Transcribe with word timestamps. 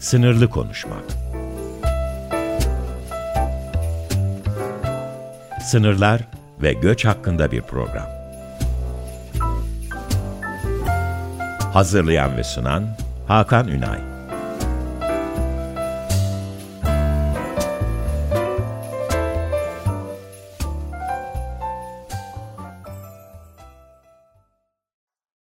Sınırlı 0.00 0.50
konuşmak. 0.50 1.04
Sınırlar 5.62 6.20
ve 6.62 6.72
göç 6.72 7.04
hakkında 7.04 7.52
bir 7.52 7.62
program. 7.62 8.06
Hazırlayan 11.72 12.36
ve 12.36 12.44
sunan 12.44 12.96
Hakan 13.28 13.68
Ünay. 13.68 14.00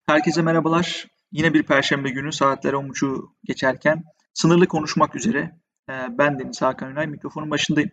Herkese 0.06 0.42
merhabalar. 0.42 1.06
Yine 1.32 1.54
bir 1.54 1.62
perşembe 1.62 2.10
günü 2.10 2.32
saatler 2.32 2.72
10.30'u 2.72 3.34
geçerken 3.44 4.04
sınırlı 4.36 4.68
konuşmak 4.68 5.16
üzere 5.16 5.58
e, 5.90 5.92
ben 6.18 6.38
Deniz 6.38 6.62
Hakan 6.62 6.90
Ünay 6.90 7.06
mikrofonun 7.06 7.50
başındayım. 7.50 7.90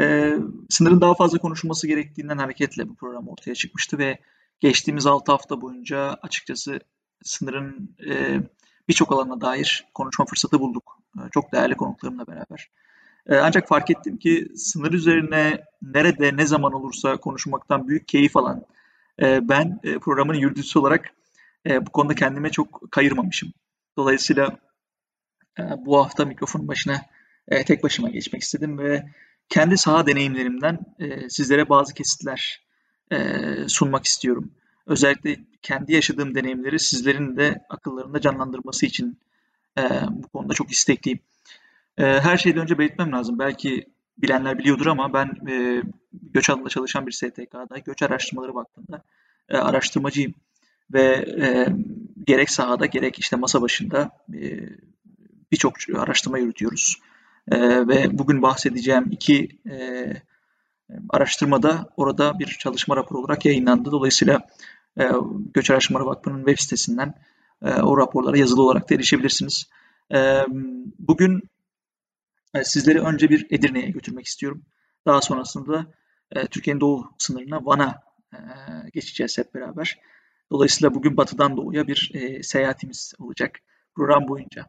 E, 0.00 0.34
sınırın 0.68 1.00
daha 1.00 1.14
fazla 1.14 1.38
konuşulması 1.38 1.86
gerektiğinden 1.86 2.38
hareketle 2.38 2.88
bu 2.88 2.94
program 2.94 3.28
ortaya 3.28 3.54
çıkmıştı 3.54 3.98
ve 3.98 4.18
geçtiğimiz 4.60 5.06
6 5.06 5.32
hafta 5.32 5.60
boyunca 5.60 6.18
açıkçası 6.22 6.80
sınırın 7.22 7.96
e, 8.10 8.40
birçok 8.88 9.12
alana 9.12 9.40
dair 9.40 9.86
konuşma 9.94 10.24
fırsatı 10.24 10.60
bulduk. 10.60 10.98
Çok 11.32 11.52
değerli 11.52 11.74
konuklarımla 11.74 12.26
beraber. 12.26 12.70
Ancak 13.30 13.68
fark 13.68 13.90
ettim 13.90 14.16
ki 14.16 14.48
sınır 14.56 14.92
üzerine 14.92 15.64
nerede 15.82 16.36
ne 16.36 16.46
zaman 16.46 16.72
olursa 16.72 17.16
konuşmaktan 17.16 17.88
büyük 17.88 18.08
keyif 18.08 18.36
alan 18.36 18.64
ben 19.20 19.80
programın 20.00 20.34
yürütücüsü 20.34 20.78
olarak 20.78 21.14
bu 21.66 21.90
konuda 21.90 22.14
kendime 22.14 22.50
çok 22.50 22.92
kayırmamışım. 22.92 23.52
Dolayısıyla 23.96 24.58
bu 25.86 25.98
hafta 25.98 26.24
mikrofon 26.24 26.68
başına 26.68 27.00
tek 27.66 27.82
başıma 27.82 28.08
geçmek 28.08 28.42
istedim 28.42 28.78
ve 28.78 29.04
kendi 29.48 29.78
saha 29.78 30.06
deneyimlerimden 30.06 30.78
sizlere 31.28 31.68
bazı 31.68 31.94
kesitler 31.94 32.60
sunmak 33.66 34.04
istiyorum. 34.04 34.50
Özellikle 34.86 35.36
kendi 35.62 35.92
yaşadığım 35.92 36.34
deneyimleri 36.34 36.78
sizlerin 36.78 37.36
de 37.36 37.64
akıllarında 37.68 38.20
canlandırması 38.20 38.86
için 38.86 39.18
bu 40.10 40.28
konuda 40.28 40.54
çok 40.54 40.72
istekliyim. 40.72 41.20
Her 41.96 42.36
şeyden 42.36 42.62
önce 42.62 42.78
belirtmem 42.78 43.12
lazım. 43.12 43.38
Belki 43.38 43.86
bilenler 44.18 44.58
biliyordur 44.58 44.86
ama 44.86 45.12
ben 45.12 45.30
göç 46.12 46.50
alanında 46.50 46.68
çalışan 46.68 47.06
bir 47.06 47.12
STK'da 47.12 47.78
göç 47.78 48.02
araştırmaları 48.02 48.54
vakfında 48.54 49.02
araştırmacıyım 49.48 50.34
ve 50.92 51.02
e, 51.42 51.66
gerek 52.26 52.50
sahada 52.50 52.86
gerek 52.86 53.18
işte 53.18 53.36
masa 53.36 53.62
başında 53.62 54.10
e, 54.34 54.58
birçok 55.52 55.74
araştırma 55.96 56.38
yürütüyoruz. 56.38 56.96
E, 57.50 57.58
ve 57.88 58.18
bugün 58.18 58.42
bahsedeceğim 58.42 59.06
iki 59.10 59.48
e, 59.70 60.06
araştırmada 61.10 61.88
orada 61.96 62.38
bir 62.38 62.46
çalışma 62.46 62.96
raporu 62.96 63.18
olarak 63.18 63.44
yayınlandı. 63.44 63.92
Dolayısıyla 63.92 64.46
e, 65.00 65.10
Göç 65.54 65.70
Araştırmaları 65.70 66.08
Vakfı'nın 66.08 66.38
web 66.38 66.58
sitesinden 66.58 67.14
e, 67.62 67.70
o 67.74 67.98
raporlara 67.98 68.38
yazılı 68.38 68.62
olarak 68.62 68.90
da 68.90 68.94
erişebilirsiniz. 68.94 69.70
E, 70.14 70.42
bugün 70.98 71.42
e, 72.54 72.64
sizleri 72.64 73.00
önce 73.00 73.30
bir 73.30 73.46
Edirne'ye 73.50 73.90
götürmek 73.90 74.26
istiyorum. 74.26 74.62
Daha 75.06 75.20
sonrasında 75.20 75.86
e, 76.32 76.46
Türkiye'nin 76.46 76.80
doğu 76.80 77.10
sınırına 77.18 77.66
Van'a 77.66 78.02
e, 78.32 78.38
geçeceğiz 78.92 79.38
hep 79.38 79.54
beraber. 79.54 79.98
Dolayısıyla 80.50 80.94
bugün 80.94 81.16
batıdan 81.16 81.56
doğuya 81.56 81.86
bir 81.86 82.10
e, 82.14 82.42
seyahatimiz 82.42 83.14
olacak 83.18 83.60
program 83.94 84.28
boyunca. 84.28 84.66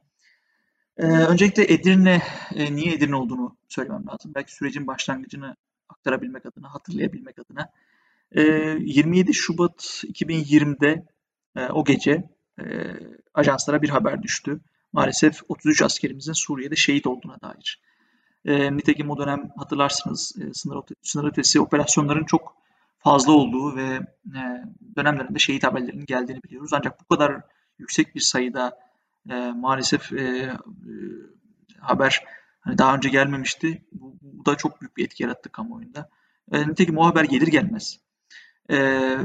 E, 0.99 1.05
öncelikle 1.05 1.73
Edirne, 1.73 2.21
e, 2.55 2.75
niye 2.75 2.93
Edirne 2.93 3.15
olduğunu 3.15 3.55
söylemem 3.67 4.07
lazım. 4.07 4.31
Belki 4.35 4.53
sürecin 4.53 4.87
başlangıcını 4.87 5.55
aktarabilmek 5.89 6.45
adına, 6.45 6.73
hatırlayabilmek 6.73 7.39
adına. 7.39 7.69
E, 8.31 8.41
27 8.41 9.33
Şubat 9.33 10.03
2020'de 10.07 11.05
e, 11.55 11.65
o 11.65 11.85
gece 11.85 12.29
e, 12.59 12.63
ajanslara 13.33 13.81
bir 13.81 13.89
haber 13.89 14.23
düştü. 14.23 14.59
Maalesef 14.93 15.41
33 15.49 15.81
askerimizin 15.81 16.33
Suriye'de 16.33 16.75
şehit 16.75 17.07
olduğuna 17.07 17.41
dair. 17.41 17.81
E, 18.45 18.77
nitekim 18.77 19.09
o 19.09 19.17
dönem 19.17 19.49
hatırlarsınız 19.57 20.35
e, 20.41 20.53
sınır, 20.53 20.83
sınır 21.01 21.29
ötesi 21.29 21.61
operasyonların 21.61 22.25
çok 22.25 22.55
fazla 22.99 23.31
olduğu 23.31 23.75
ve 23.75 23.99
e, 24.35 24.63
dönemlerinde 24.95 25.39
şehit 25.39 25.63
haberlerinin 25.63 26.05
geldiğini 26.05 26.43
biliyoruz. 26.43 26.71
Ancak 26.73 27.01
bu 27.01 27.15
kadar 27.15 27.41
yüksek 27.77 28.15
bir 28.15 28.21
sayıda 28.21 28.88
e, 29.29 29.51
maalesef 29.51 30.13
e, 30.13 30.53
haber 31.79 32.23
hani 32.59 32.77
daha 32.77 32.95
önce 32.95 33.09
gelmemişti. 33.09 33.85
Bu, 33.91 34.17
bu 34.21 34.45
da 34.45 34.55
çok 34.55 34.81
büyük 34.81 34.97
bir 34.97 35.05
etki 35.05 35.23
yarattı 35.23 35.49
kamuoyunda. 35.49 36.09
E, 36.51 36.67
nitekim 36.67 36.97
o 36.97 37.05
haber 37.05 37.23
gelir 37.23 37.47
gelmez 37.47 37.99
e, 38.71 39.17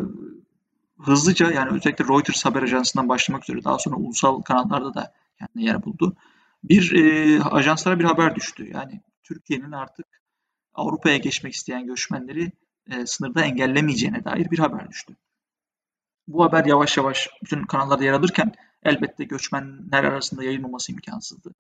hızlıca 0.99 1.51
yani 1.51 1.77
özellikle 1.77 2.05
Reuters 2.05 2.45
haber 2.45 2.63
ajansından 2.63 3.09
başlamak 3.09 3.43
üzere 3.43 3.65
daha 3.65 3.79
sonra 3.79 3.97
ulusal 3.97 4.43
kanallarda 4.43 4.95
da 4.95 5.13
kendine 5.39 5.65
yer 5.65 5.85
buldu. 5.85 6.17
Bir 6.65 6.93
e, 6.93 7.43
ajanslara 7.43 7.99
bir 7.99 8.05
haber 8.05 8.35
düştü. 8.35 8.71
Yani 8.73 9.01
Türkiye'nin 9.23 9.73
artık 9.73 10.07
Avrupa'ya 10.75 11.17
geçmek 11.17 11.53
isteyen 11.53 11.87
göçmenleri 11.87 12.53
e, 12.91 13.07
sınırda 13.07 13.45
engellemeyeceğine 13.45 14.25
dair 14.25 14.51
bir 14.51 14.59
haber 14.59 14.89
düştü. 14.89 15.17
Bu 16.29 16.45
haber 16.45 16.65
yavaş 16.65 16.97
yavaş 16.97 17.29
bütün 17.43 17.63
kanallarda 17.65 18.05
yer 18.05 18.13
alırken 18.13 18.53
elbette 18.85 19.25
göçmenler 19.25 20.05
arasında 20.05 20.45
yayılmaması 20.45 20.93
imkansızdı. 20.93 21.55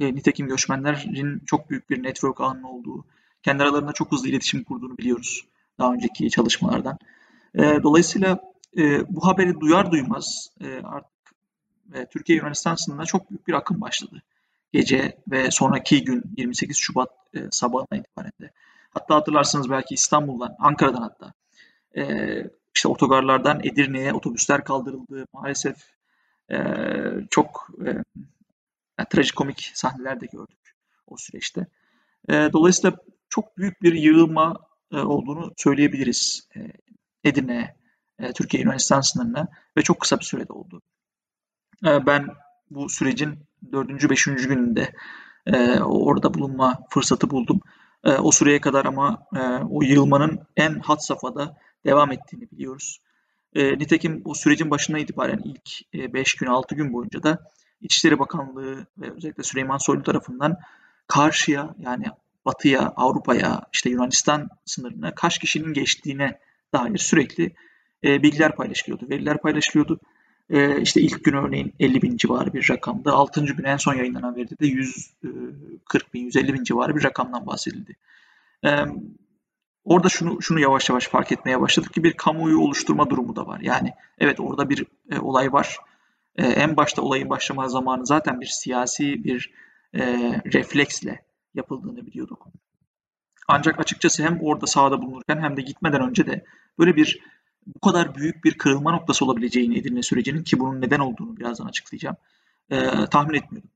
E, 0.00 0.14
nitekim 0.14 0.46
göçmenlerin 0.46 1.42
çok 1.46 1.70
büyük 1.70 1.90
bir 1.90 2.02
network 2.02 2.40
ağının 2.40 2.62
olduğu, 2.62 3.04
kendi 3.42 3.62
aralarında 3.62 3.92
çok 3.92 4.12
hızlı 4.12 4.28
iletişim 4.28 4.64
kurduğunu 4.64 4.98
biliyoruz 4.98 5.44
daha 5.78 5.92
önceki 5.92 6.30
çalışmalardan. 6.30 6.98
E, 7.54 7.82
dolayısıyla 7.82 8.40
e, 8.76 9.14
bu 9.14 9.26
haberi 9.26 9.60
duyar 9.60 9.92
duymaz 9.92 10.50
e, 10.60 10.80
artık 10.84 11.34
e, 11.94 12.06
Türkiye 12.06 12.38
Yunanistan 12.38 12.74
sınırına 12.74 13.04
çok 13.04 13.30
büyük 13.30 13.48
bir 13.48 13.52
akım 13.52 13.80
başladı. 13.80 14.22
Gece 14.72 15.16
ve 15.30 15.50
sonraki 15.50 16.04
gün 16.04 16.22
28 16.36 16.76
Şubat 16.76 17.10
e, 17.34 17.38
sabahına 17.50 17.98
itibaren 17.98 18.32
de. 18.40 18.50
Hatta 18.90 19.14
hatırlarsınız 19.14 19.70
belki 19.70 19.94
İstanbul'dan, 19.94 20.56
Ankara'dan 20.58 21.02
hatta 21.02 21.32
e, 21.96 22.02
işte 22.74 22.88
otogarlardan 22.88 23.60
Edirne'ye 23.64 24.12
otobüsler 24.12 24.64
kaldırıldı. 24.64 25.26
Maalesef 25.32 25.76
çok 27.30 27.70
e, 27.86 27.88
yani, 28.98 29.08
trajikomik 29.10 29.70
sahneler 29.74 30.20
de 30.20 30.26
gördük 30.26 30.76
o 31.06 31.16
süreçte. 31.16 31.66
E, 32.28 32.32
dolayısıyla 32.52 32.96
çok 33.28 33.58
büyük 33.58 33.82
bir 33.82 33.94
yığılma 33.94 34.56
e, 34.92 34.96
olduğunu 34.96 35.52
söyleyebiliriz 35.56 36.48
e, 36.56 36.60
Edirne'ye, 37.24 37.74
e, 38.18 38.32
Türkiye 38.32 38.62
Yunanistan 38.62 39.00
sınırına 39.00 39.48
ve 39.76 39.82
çok 39.82 40.00
kısa 40.00 40.18
bir 40.18 40.24
sürede 40.24 40.52
oldu. 40.52 40.82
E, 41.86 42.06
ben 42.06 42.28
bu 42.70 42.88
sürecin 42.88 43.38
dördüncü, 43.72 44.10
beşinci 44.10 44.48
gününde 44.48 44.92
orada 45.84 46.34
bulunma 46.34 46.78
fırsatı 46.90 47.30
buldum. 47.30 47.60
O 48.04 48.32
süreye 48.32 48.60
kadar 48.60 48.84
ama 48.84 49.26
o 49.70 49.82
yığılmanın 49.82 50.46
en 50.56 50.78
hat 50.78 51.04
safhada 51.04 51.56
devam 51.84 52.12
ettiğini 52.12 52.50
biliyoruz. 52.50 53.00
E, 53.54 53.78
nitekim 53.78 54.22
o 54.24 54.34
sürecin 54.34 54.70
başına 54.70 54.98
itibaren 54.98 55.42
ilk 55.44 55.92
5 56.14 56.34
e, 56.34 56.36
gün 56.40 56.46
6 56.46 56.74
gün 56.74 56.92
boyunca 56.92 57.22
da 57.22 57.38
İçişleri 57.80 58.18
Bakanlığı 58.18 58.86
ve 58.98 59.10
özellikle 59.16 59.42
Süleyman 59.42 59.78
Soylu 59.78 60.02
tarafından 60.02 60.56
karşıya 61.06 61.74
yani 61.78 62.04
batıya, 62.44 62.92
Avrupa'ya, 62.96 63.60
işte 63.72 63.90
Yunanistan 63.90 64.48
sınırına 64.64 65.14
kaç 65.14 65.38
kişinin 65.38 65.72
geçtiğine 65.72 66.38
dair 66.72 66.98
sürekli 66.98 67.52
e, 68.04 68.22
bilgiler 68.22 68.56
paylaşılıyordu, 68.56 69.10
veriler 69.10 69.38
paylaşılıyordu. 69.38 70.00
E, 70.50 70.80
işte 70.80 71.00
ilk 71.00 71.24
gün 71.24 71.32
örneğin 71.32 71.74
50 71.80 72.02
bin 72.02 72.16
civarı 72.16 72.52
bir 72.52 72.70
rakamdı. 72.70 73.10
6. 73.10 73.44
gün 73.44 73.64
en 73.64 73.76
son 73.76 73.94
yayınlanan 73.94 74.36
veride 74.36 74.58
de 74.58 74.66
140 74.66 76.14
bin, 76.14 76.24
150 76.24 76.54
bin 76.54 76.64
civarı 76.64 76.96
bir 76.96 77.04
rakamdan 77.04 77.46
bahsedildi. 77.46 77.96
E, 78.64 78.70
orada 79.90 80.08
şunu 80.08 80.42
şunu 80.42 80.60
yavaş 80.60 80.88
yavaş 80.88 81.08
fark 81.08 81.32
etmeye 81.32 81.60
başladık 81.60 81.94
ki 81.94 82.04
bir 82.04 82.12
kamuoyu 82.12 82.60
oluşturma 82.60 83.10
durumu 83.10 83.36
da 83.36 83.46
var. 83.46 83.60
Yani 83.60 83.92
evet 84.18 84.40
orada 84.40 84.68
bir 84.68 84.86
e, 85.10 85.18
olay 85.18 85.52
var. 85.52 85.76
E, 86.36 86.46
en 86.46 86.76
başta 86.76 87.02
olayın 87.02 87.30
başlama 87.30 87.68
zamanı 87.68 88.06
zaten 88.06 88.40
bir 88.40 88.46
siyasi 88.46 89.24
bir 89.24 89.50
e, 89.94 90.02
refleksle 90.52 91.24
yapıldığını 91.54 92.06
biliyorduk. 92.06 92.46
Ancak 93.48 93.80
açıkçası 93.80 94.22
hem 94.22 94.40
orada 94.42 94.66
sahada 94.66 95.02
bulunurken 95.02 95.42
hem 95.42 95.56
de 95.56 95.62
gitmeden 95.62 96.08
önce 96.08 96.26
de 96.26 96.44
böyle 96.78 96.96
bir 96.96 97.20
bu 97.66 97.80
kadar 97.80 98.14
büyük 98.14 98.44
bir 98.44 98.58
kırılma 98.58 98.92
noktası 98.92 99.24
olabileceğini 99.24 99.78
Edirne 99.78 100.02
sürecinin 100.02 100.42
ki 100.42 100.60
bunun 100.60 100.80
neden 100.80 100.98
olduğunu 100.98 101.36
birazdan 101.36 101.66
açıklayacağım. 101.66 102.16
E, 102.70 103.06
tahmin 103.10 103.34
etmiyordum. 103.34 103.70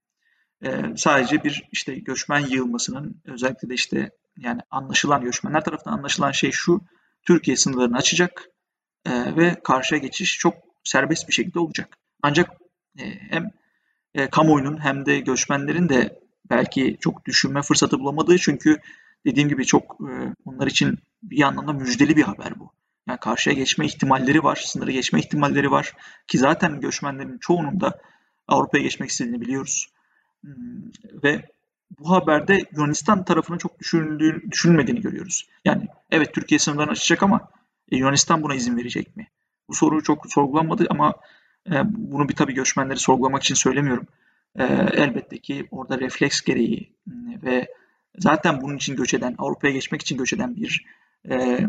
E, 0.62 0.96
sadece 0.96 1.44
bir 1.44 1.69
işte 1.72 1.94
göçmen 1.94 2.46
yığılmasının 2.46 3.20
özellikle 3.25 3.69
de 3.69 3.75
işte 3.75 4.10
yani 4.38 4.60
anlaşılan 4.70 5.22
göçmenler 5.22 5.64
tarafından 5.64 5.98
anlaşılan 5.98 6.32
şey 6.32 6.50
şu 6.50 6.81
Türkiye 7.22 7.56
sınırlarını 7.56 7.96
açacak 7.96 8.48
e, 9.06 9.36
ve 9.36 9.60
karşıya 9.64 10.00
geçiş 10.00 10.38
çok 10.38 10.54
serbest 10.84 11.28
bir 11.28 11.32
şekilde 11.32 11.58
olacak. 11.58 11.98
Ancak 12.22 12.50
e, 12.98 13.04
hem 13.31 13.50
e, 14.14 14.31
kamuoyunun 14.31 14.84
hem 14.84 15.06
de 15.06 15.20
göçmenlerin 15.20 15.88
de 15.88 16.20
belki 16.50 16.96
çok 17.00 17.25
düşünme 17.25 17.62
fırsatı 17.62 18.00
bulamadığı 18.00 18.38
çünkü 18.38 18.81
dediğim 19.26 19.48
gibi 19.48 19.64
çok 19.64 19.96
e, 20.00 20.34
onlar 20.44 20.66
için 20.66 20.98
bir 21.22 21.42
anlamda 21.42 21.72
müjdeli 21.72 22.16
bir 22.16 22.22
haber 22.22 22.60
bu. 22.60 22.72
Yani 23.08 23.20
karşıya 23.20 23.56
geçme 23.56 23.86
ihtimalleri 23.86 24.44
var, 24.44 24.62
sınırı 24.66 24.92
geçme 24.92 25.19
ihtimalleri 25.19 25.70
var 25.70 25.92
ki 26.26 26.38
zaten 26.38 26.81
göçmenlerin 26.81 27.38
çoğunun 27.38 27.81
da 27.81 28.00
Avrupa'ya 28.48 28.82
geçmek 28.82 29.10
istediğini 29.10 29.40
biliyoruz. 29.40 29.88
Hmm, 30.40 30.52
ve 31.22 31.54
bu 31.99 32.11
haberde 32.11 32.64
Yunanistan 32.76 33.25
tarafının 33.25 33.58
çok 33.58 33.79
düşünüldüğü, 33.79 34.50
düşünülmediğini 34.50 35.00
görüyoruz. 35.00 35.49
Yani 35.64 35.87
evet 36.11 36.35
Türkiye 36.35 36.58
sınırlarını 36.58 36.93
açacak 36.93 37.23
ama 37.23 37.49
e, 37.93 37.96
Yunanistan 37.96 38.43
buna 38.43 38.55
izin 38.55 38.76
verecek 38.76 39.17
mi? 39.17 39.29
Bu 39.69 39.75
soru 39.75 40.02
çok 40.02 40.32
sorgulanmadı 40.32 40.87
ama 40.91 41.14
e, 41.70 41.73
bunu 41.85 42.29
bir 42.29 42.35
tabii 42.35 42.55
göçmenleri 42.55 42.99
sorgulamak 42.99 43.43
için 43.43 43.55
söylemiyorum. 43.55 44.06
E, 44.58 44.64
elbette 44.93 45.38
ki 45.38 45.69
orada 45.70 46.00
refleks 46.00 46.41
gereği 46.41 46.96
ve 47.43 47.69
zaten 48.19 48.61
bunun 48.61 48.76
için 48.76 48.96
göç 48.96 49.14
eden, 49.14 49.35
Avrupa'ya 49.38 49.73
geçmek 49.73 50.02
için 50.02 50.19
göç 50.19 50.32
eden 50.32 50.56
bir 50.56 50.85
e, 51.31 51.61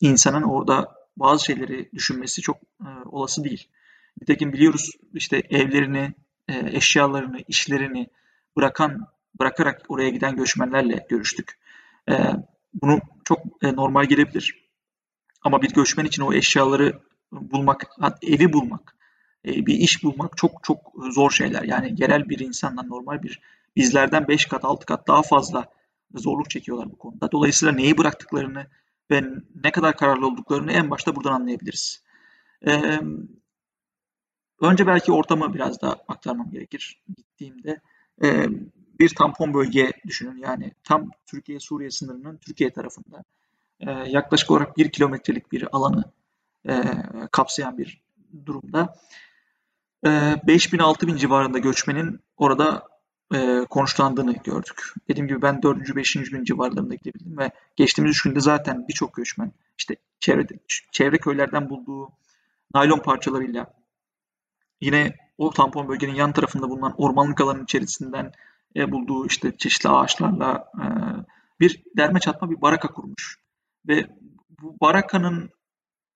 insanın 0.00 0.42
orada 0.42 0.94
bazı 1.16 1.44
şeyleri 1.44 1.90
düşünmesi 1.92 2.42
çok 2.42 2.56
e, 2.80 2.88
olası 3.04 3.44
değil. 3.44 3.68
Nitekim 4.20 4.52
biliyoruz 4.52 4.90
işte 5.14 5.42
evlerini, 5.50 6.14
e, 6.48 6.76
eşyalarını, 6.76 7.38
işlerini 7.48 8.10
bırakan 8.56 9.06
bırakarak 9.40 9.82
oraya 9.88 10.08
giden 10.08 10.36
göçmenlerle 10.36 11.06
görüştük. 11.08 11.58
E, 12.10 12.14
bunu 12.74 13.00
çok 13.24 13.38
e, 13.62 13.76
normal 13.76 14.04
gelebilir. 14.04 14.66
Ama 15.42 15.62
bir 15.62 15.72
göçmen 15.72 16.04
için 16.04 16.22
o 16.22 16.32
eşyaları 16.32 17.00
bulmak, 17.32 17.90
evi 18.22 18.52
bulmak, 18.52 18.96
e, 19.46 19.66
bir 19.66 19.74
iş 19.74 20.04
bulmak 20.04 20.36
çok 20.36 20.64
çok 20.64 20.92
zor 21.10 21.30
şeyler. 21.30 21.62
Yani 21.62 21.94
yerel 21.98 22.28
bir 22.28 22.38
insandan 22.38 22.88
normal 22.88 23.22
bir 23.22 23.40
bizlerden 23.76 24.28
5 24.28 24.46
kat 24.46 24.64
6 24.64 24.86
kat 24.86 25.08
daha 25.08 25.22
fazla 25.22 25.64
zorluk 26.14 26.50
çekiyorlar 26.50 26.90
bu 26.90 26.98
konuda. 26.98 27.32
Dolayısıyla 27.32 27.74
neyi 27.74 27.98
bıraktıklarını 27.98 28.66
ve 29.10 29.22
ne 29.64 29.70
kadar 29.70 29.96
kararlı 29.96 30.26
olduklarını 30.26 30.72
en 30.72 30.90
başta 30.90 31.16
buradan 31.16 31.32
anlayabiliriz. 31.32 32.02
Ee, 32.66 33.00
önce 34.60 34.86
belki 34.86 35.12
ortamı 35.12 35.54
biraz 35.54 35.82
daha 35.82 35.96
aktarmam 36.08 36.50
gerekir 36.50 37.02
gittiğimde. 37.16 37.80
E, 38.22 38.46
bir 39.00 39.14
tampon 39.14 39.54
bölge 39.54 39.92
düşünün. 40.06 40.36
Yani 40.36 40.72
tam 40.84 41.10
Türkiye-Suriye 41.26 41.90
sınırının 41.90 42.36
Türkiye 42.36 42.70
tarafında 42.70 43.24
e, 43.80 43.90
yaklaşık 43.90 44.50
olarak 44.50 44.76
bir 44.76 44.90
kilometrelik 44.90 45.52
bir 45.52 45.76
alanı 45.76 46.04
e, 46.68 46.82
kapsayan 47.32 47.78
bir 47.78 48.02
durumda. 48.46 48.96
E, 50.04 50.08
5000-6000 50.08 51.18
civarında 51.18 51.58
göçmenin 51.58 52.20
orada 52.36 52.88
e, 53.34 53.64
konuşlandığını 53.70 54.32
gördük. 54.32 54.92
Dediğim 55.08 55.28
gibi 55.28 55.42
ben 55.42 55.62
4. 55.62 55.96
5. 55.96 56.14
gün 56.14 56.44
civarlarında 56.44 56.94
gidebildim 56.94 57.38
ve 57.38 57.50
geçtiğimiz 57.76 58.10
üç 58.10 58.22
günde 58.22 58.40
zaten 58.40 58.88
birçok 58.88 59.14
göçmen 59.14 59.52
işte 59.78 59.96
çevre, 60.20 60.46
çevre 60.92 61.18
köylerden 61.18 61.70
bulduğu 61.70 62.12
naylon 62.74 62.98
parçalarıyla 62.98 63.66
yine 64.80 65.16
o 65.38 65.50
tampon 65.50 65.88
bölgenin 65.88 66.14
yan 66.14 66.32
tarafında 66.32 66.70
bulunan 66.70 66.94
ormanlık 66.98 67.40
alanın 67.40 67.64
içerisinden 67.64 68.32
e, 68.76 68.92
bulduğu 68.92 69.26
işte 69.26 69.56
çeşitli 69.56 69.88
ağaçlarla 69.88 70.70
e, 70.74 70.84
bir 71.60 71.82
derme 71.96 72.20
çatma 72.20 72.50
bir 72.50 72.60
baraka 72.60 72.88
kurmuş. 72.88 73.38
Ve 73.88 74.06
bu 74.62 74.76
barakanın 74.80 75.50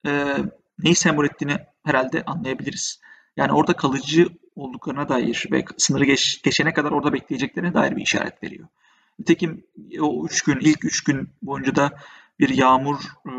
e, 0.06 0.36
neyi 0.78 0.94
sembol 0.94 1.24
ettiğini 1.24 1.56
herhalde 1.84 2.24
anlayabiliriz. 2.24 3.00
Yani 3.36 3.52
orada 3.52 3.72
kalıcı 3.72 4.28
olduklarına 4.56 5.08
dair 5.08 5.46
ve 5.52 5.64
sınırı 5.76 6.04
geç, 6.04 6.42
geçene 6.42 6.72
kadar 6.72 6.90
orada 6.90 7.12
bekleyeceklerine 7.12 7.74
dair 7.74 7.96
bir 7.96 8.02
işaret 8.02 8.42
veriyor. 8.42 8.68
Nitekim 9.18 9.64
o 10.00 10.26
üç 10.26 10.42
gün, 10.42 10.58
ilk 10.60 10.84
üç 10.84 11.04
gün 11.04 11.28
boyunca 11.42 11.76
da 11.76 11.90
bir 12.38 12.48
yağmur 12.48 12.96
e, 13.26 13.32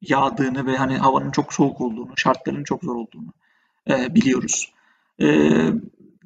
yağdığını 0.00 0.66
ve 0.66 0.76
hani 0.76 0.98
havanın 0.98 1.30
çok 1.30 1.52
soğuk 1.52 1.80
olduğunu, 1.80 2.12
şartların 2.16 2.64
çok 2.64 2.84
zor 2.84 2.94
olduğunu 2.94 3.32
e, 3.90 4.14
biliyoruz. 4.14 4.72
E, 5.20 5.26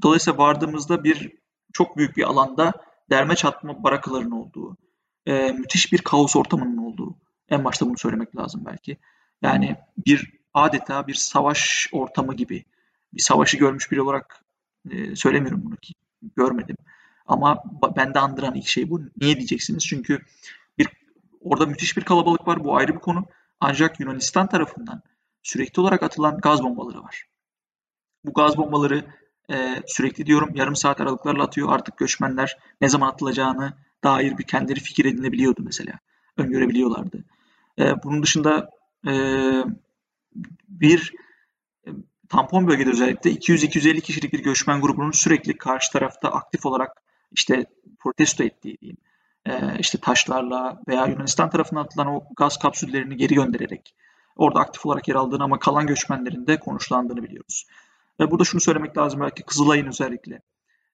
dolayısıyla 0.03 0.39
vardığımızda 0.39 1.05
bir 1.05 1.33
çok 1.73 1.97
büyük 1.97 2.17
bir 2.17 2.23
alanda 2.23 2.73
derme 3.11 3.37
çatma 3.37 3.83
barakaların 3.83 4.31
olduğu, 4.31 4.77
e, 5.27 5.53
müthiş 5.53 5.93
bir 5.93 5.99
kaos 5.99 6.37
ortamının 6.37 6.77
olduğu, 6.77 7.17
en 7.49 7.65
başta 7.65 7.87
bunu 7.87 7.99
söylemek 7.99 8.37
lazım 8.37 8.63
belki. 8.67 8.97
Yani 9.43 9.77
bir 10.07 10.33
adeta 10.55 11.07
bir 11.07 11.15
savaş 11.15 11.89
ortamı 11.93 12.35
gibi 12.35 12.65
bir 13.13 13.23
savaşı 13.23 13.57
görmüş 13.57 13.91
biri 13.91 14.03
olarak 14.03 14.45
e, 14.91 15.17
söylemiyorum 15.17 15.63
bunu 15.65 15.77
ki 15.77 15.95
görmedim. 16.37 16.77
Ama 17.27 17.63
bende 17.97 18.19
andıran 18.19 18.55
ilk 18.55 18.67
şey 18.67 18.91
bu. 18.91 19.01
Niye 19.17 19.37
diyeceksiniz? 19.37 19.87
Çünkü 19.87 20.19
bir 20.79 20.89
orada 21.41 21.67
müthiş 21.67 21.97
bir 21.97 22.03
kalabalık 22.03 22.49
var. 22.49 22.65
Bu 22.65 22.77
ayrı 22.77 22.95
bir 22.95 23.01
konu. 23.01 23.25
Ancak 23.61 24.01
Yunanistan 24.01 24.47
tarafından 24.47 25.03
sürekli 25.43 25.81
olarak 25.81 26.03
atılan 26.03 26.39
gaz 26.39 26.63
bombaları 26.63 27.03
var. 27.03 27.27
Bu 28.25 28.33
gaz 28.33 28.57
bombaları 28.57 29.05
e, 29.53 29.83
sürekli 29.87 30.27
diyorum 30.27 30.51
yarım 30.55 30.77
saat 30.77 31.01
aralıklarla 31.01 31.45
atıyor. 31.45 31.73
Artık 31.73 31.97
göçmenler 31.97 32.59
ne 32.81 32.89
zaman 32.89 33.09
atılacağını 33.09 33.73
dair 34.05 34.39
bir 34.39 34.45
kendileri 34.45 34.81
fikir 34.81 35.05
edinebiliyordu 35.05 35.63
mesela. 35.65 35.93
Öngörebiliyorlardı. 36.37 37.25
E, 37.79 38.03
bunun 38.03 38.23
dışında 38.23 38.71
e, 39.07 39.13
bir 40.69 41.13
e, 41.87 41.91
tampon 42.29 42.69
bölgede 42.69 42.91
özellikle 42.91 43.31
200-250 43.31 44.01
kişilik 44.01 44.33
bir 44.33 44.43
göçmen 44.43 44.81
grubunun 44.81 45.11
sürekli 45.11 45.57
karşı 45.57 45.93
tarafta 45.93 46.29
aktif 46.29 46.67
olarak 46.67 47.03
işte 47.33 47.67
protesto 47.99 48.45
ettiği 48.45 48.79
diyeyim. 48.81 48.99
E, 49.47 49.79
işte 49.79 49.99
taşlarla 49.99 50.83
veya 50.89 51.07
Yunanistan 51.07 51.51
tarafından 51.51 51.85
atılan 51.85 52.07
o 52.07 52.25
gaz 52.37 52.59
kapsüllerini 52.59 53.17
geri 53.17 53.35
göndererek 53.35 53.95
orada 54.37 54.61
aktif 54.61 54.87
olarak 54.87 55.09
yer 55.09 55.15
aldığını 55.15 55.43
ama 55.43 55.59
kalan 55.59 55.87
göçmenlerin 55.87 56.47
de 56.47 56.61
konuşlandığını 56.61 57.23
biliyoruz. 57.23 57.67
Burada 58.31 58.45
şunu 58.45 58.61
söylemek 58.61 58.99
lazım 58.99 59.21
belki 59.21 59.43
Kızılay'ın 59.43 59.87
özellikle 59.87 60.43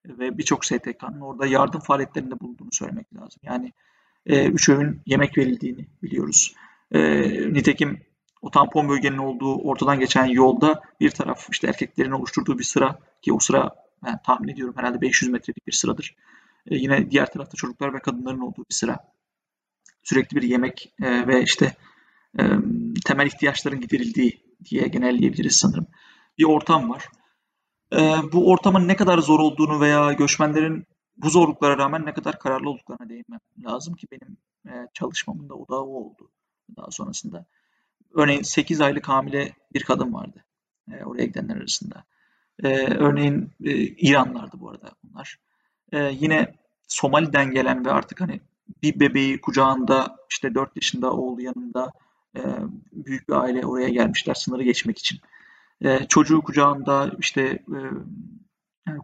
ve 0.07 0.39
birçok 0.39 0.65
STK'nın 0.65 1.21
orada 1.21 1.47
yardım 1.47 1.81
faaliyetlerinde 1.81 2.41
bulunduğunu 2.41 2.73
söylemek 2.73 3.15
lazım. 3.15 3.41
Yani 3.43 3.73
e, 4.27 4.47
üç 4.47 4.69
öğün 4.69 5.01
yemek 5.07 5.39
verildiğini 5.39 5.87
biliyoruz. 6.03 6.55
E, 6.93 7.01
nitekim 7.53 8.01
o 8.43 8.51
tampon 8.51 8.89
bölgenin 8.89 9.19
olduğu 9.19 9.57
ortadan 9.57 10.01
geçen 10.01 10.25
yolda 10.25 10.83
bir 11.01 11.11
taraf 11.11 11.49
işte 11.53 11.67
erkeklerin 11.67 12.11
oluşturduğu 12.11 12.59
bir 12.59 12.65
sıra 12.65 12.99
ki 13.23 13.33
o 13.33 13.39
sıra 13.39 13.71
ben 14.05 14.23
tahmin 14.23 14.49
ediyorum 14.49 14.75
herhalde 14.77 15.01
500 15.01 15.31
metrelik 15.31 15.67
bir 15.67 15.73
sıradır. 15.73 16.17
E, 16.67 16.77
yine 16.77 17.11
diğer 17.11 17.33
tarafta 17.33 17.57
çocuklar 17.57 17.95
ve 17.95 17.99
kadınların 17.99 18.41
olduğu 18.41 18.65
bir 18.71 18.75
sıra. 18.75 18.99
Sürekli 20.03 20.37
bir 20.37 20.43
yemek 20.43 20.95
e, 21.03 21.27
ve 21.27 21.43
işte 21.43 21.77
e, 22.39 22.43
temel 23.05 23.27
ihtiyaçların 23.27 23.81
giderildiği 23.81 24.43
diye 24.65 24.89
genelleyebiliriz 24.89 25.57
sanırım. 25.57 25.87
Bir 26.39 26.45
ortam 26.45 26.91
var. 26.91 27.09
E, 27.93 27.99
bu 28.33 28.51
ortamın 28.51 28.89
ne 28.89 28.97
kadar 28.97 29.19
zor 29.19 29.41
olduğunu 29.41 29.81
veya 29.81 30.13
göçmenlerin 30.13 30.87
bu 31.17 31.31
zorluklara 31.31 31.79
rağmen 31.79 32.07
ne 32.07 32.13
kadar 32.13 32.39
kararlı 32.39 32.71
olduklarına 32.71 33.09
değinmem 33.09 33.41
lazım 33.65 33.95
ki 33.95 34.07
benim 34.11 34.37
e, 34.69 34.89
çalışmamın 34.95 35.49
da 35.49 35.55
odağı 35.55 35.81
o 35.81 36.05
oldu 36.05 36.31
daha 36.77 36.91
sonrasında. 36.91 37.47
Örneğin 38.15 38.43
8 38.43 38.81
aylık 38.81 39.09
hamile 39.09 39.53
bir 39.75 39.83
kadın 39.83 40.15
vardı 40.15 40.45
e, 40.93 41.05
oraya 41.05 41.25
gidenler 41.25 41.57
arasında. 41.57 42.05
E, 42.63 42.69
örneğin 42.95 43.51
e, 43.65 43.71
İranlardı 43.81 44.61
bu 44.61 44.71
arada 44.71 44.91
bunlar. 45.05 45.39
E, 45.93 46.11
yine 46.21 46.55
Somali'den 46.89 47.51
gelen 47.51 47.85
ve 47.85 47.93
artık 47.93 48.21
hani 48.21 48.41
bir 48.83 49.01
bebeği 49.01 49.41
kucağında 49.41 50.17
işte 50.31 50.55
4 50.55 50.77
yaşında 50.77 51.13
oğlu 51.13 51.43
yanında 51.43 51.93
e, 52.37 52.41
büyük 52.93 53.29
bir 53.29 53.35
aile 53.35 53.67
oraya 53.67 53.89
gelmişler 53.89 54.35
sınırı 54.35 54.63
geçmek 54.63 54.99
için. 54.99 55.21
E, 55.85 56.07
çocuğu 56.09 56.43
kucağında 56.43 57.11
işte 57.19 57.43
e, 57.43 57.79
yani 58.87 59.01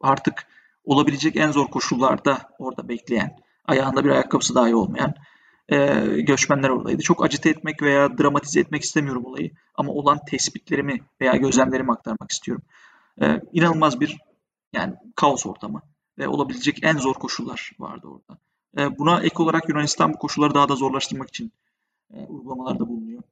artık 0.00 0.46
olabilecek 0.84 1.36
en 1.36 1.50
zor 1.50 1.66
koşullarda 1.66 2.38
orada 2.58 2.88
bekleyen, 2.88 3.38
ayağında 3.64 4.04
bir 4.04 4.10
ayakkabısı 4.10 4.54
dahi 4.54 4.74
olmayan 4.74 5.14
e, 5.68 6.04
göçmenler 6.20 6.68
oradaydı. 6.68 7.02
Çok 7.02 7.24
acite 7.24 7.50
etmek 7.50 7.82
veya 7.82 8.18
dramatize 8.18 8.60
etmek 8.60 8.82
istemiyorum 8.82 9.24
olayı. 9.24 9.50
Ama 9.74 9.92
olan 9.92 10.18
tespitlerimi 10.24 11.00
veya 11.20 11.36
gözlemlerimi 11.36 11.92
aktarmak 11.92 12.30
istiyorum. 12.30 12.64
E, 13.22 13.40
inanılmaz 13.52 14.00
bir 14.00 14.18
yani 14.72 14.94
kaos 15.14 15.46
ortamı 15.46 15.82
ve 16.18 16.28
olabilecek 16.28 16.78
en 16.82 16.96
zor 16.96 17.14
koşullar 17.14 17.72
vardı 17.78 18.06
orada. 18.06 18.40
E, 18.78 18.98
buna 18.98 19.20
ek 19.20 19.42
olarak 19.42 19.68
Yunanistan 19.68 20.12
bu 20.12 20.18
koşulları 20.18 20.54
daha 20.54 20.68
da 20.68 20.74
zorlaştırmak 20.74 21.28
için 21.28 21.52
e, 22.14 22.16
uygulamalarda 22.26 22.88
bulunuyor. 22.88 23.22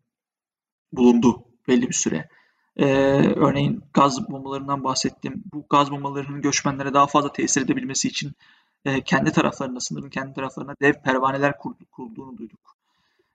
Bulundu 0.92 1.44
belli 1.68 1.88
bir 1.88 1.94
süre. 1.94 2.28
Ee, 2.76 2.86
örneğin 3.36 3.82
gaz 3.94 4.30
bombalarından 4.30 4.84
bahsettim. 4.84 5.42
Bu 5.52 5.66
gaz 5.70 5.90
bombalarının 5.90 6.42
göçmenlere 6.42 6.94
daha 6.94 7.06
fazla 7.06 7.32
tesir 7.32 7.62
edebilmesi 7.62 8.08
için 8.08 8.32
e, 8.84 9.04
kendi 9.04 9.32
taraflarında, 9.32 9.80
sınırın 9.80 10.10
kendi 10.10 10.34
taraflarına 10.34 10.74
dev 10.82 10.92
pervaneler 10.92 11.54
kurulduğunu 11.92 12.38
duyduk. 12.38 12.76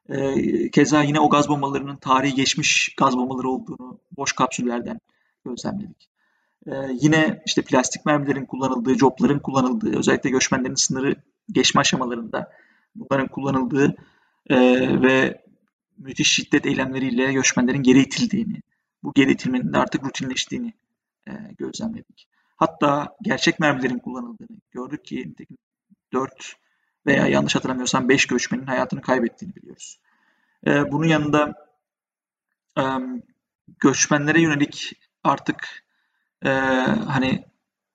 E, 0.10 0.72
keza 0.72 1.03
yine 1.03 1.20
o 1.20 1.29
gaz 1.29 1.50
bombalarının 1.50 1.96
tarihi 1.96 2.36
geçmiş 2.36 2.96
gaz 2.98 3.17
bombaları 3.17 3.50
olduğunu 3.50 4.00
boş 4.17 4.34
kapsüllerden 4.34 5.00
gözlemledik. 5.46 6.10
Ee, 6.67 6.72
yine 7.01 7.41
işte 7.46 7.62
plastik 7.62 8.06
mermilerin 8.06 8.46
kullanıldığı, 8.46 8.98
copların 8.98 9.39
kullanıldığı, 9.39 10.00
özellikle 10.00 10.29
göçmenlerin 10.29 10.75
sınırı 10.75 11.15
geçme 11.51 11.82
aşamalarında 11.82 12.51
bunların 12.96 13.27
kullanıldığı 13.27 13.96
e, 14.50 14.58
ve 15.01 15.41
müthiş 15.98 16.32
şiddet 16.32 16.65
eylemleriyle 16.65 17.34
göçmenlerin 17.34 17.84
geri 17.84 18.00
itildiğini, 18.00 18.62
bu 19.04 19.13
geri 19.13 19.39
de 19.74 19.77
artık 19.77 20.04
rutinleştiğini 20.04 20.74
e, 21.27 21.32
gözlemledik. 21.58 22.27
Hatta 22.56 23.16
gerçek 23.22 23.60
mermilerin 23.60 24.00
kullanıldığını 24.00 24.58
gördük 24.72 25.06
ki 25.06 25.36
4 26.13 26.56
veya 27.06 27.27
yanlış 27.27 27.56
hatırlamıyorsam 27.56 28.10
5 28.10 28.25
göçmenin 28.25 28.66
hayatını 28.66 29.01
kaybettiğini 29.01 29.56
biliyoruz. 29.56 30.00
E, 30.68 30.92
bunun 30.92 31.08
yanında 31.08 31.54
e, 32.77 32.84
göçmenlere 33.80 34.42
yönelik 34.42 34.94
artık 35.24 35.84
e, 36.46 36.50
hani 37.08 37.46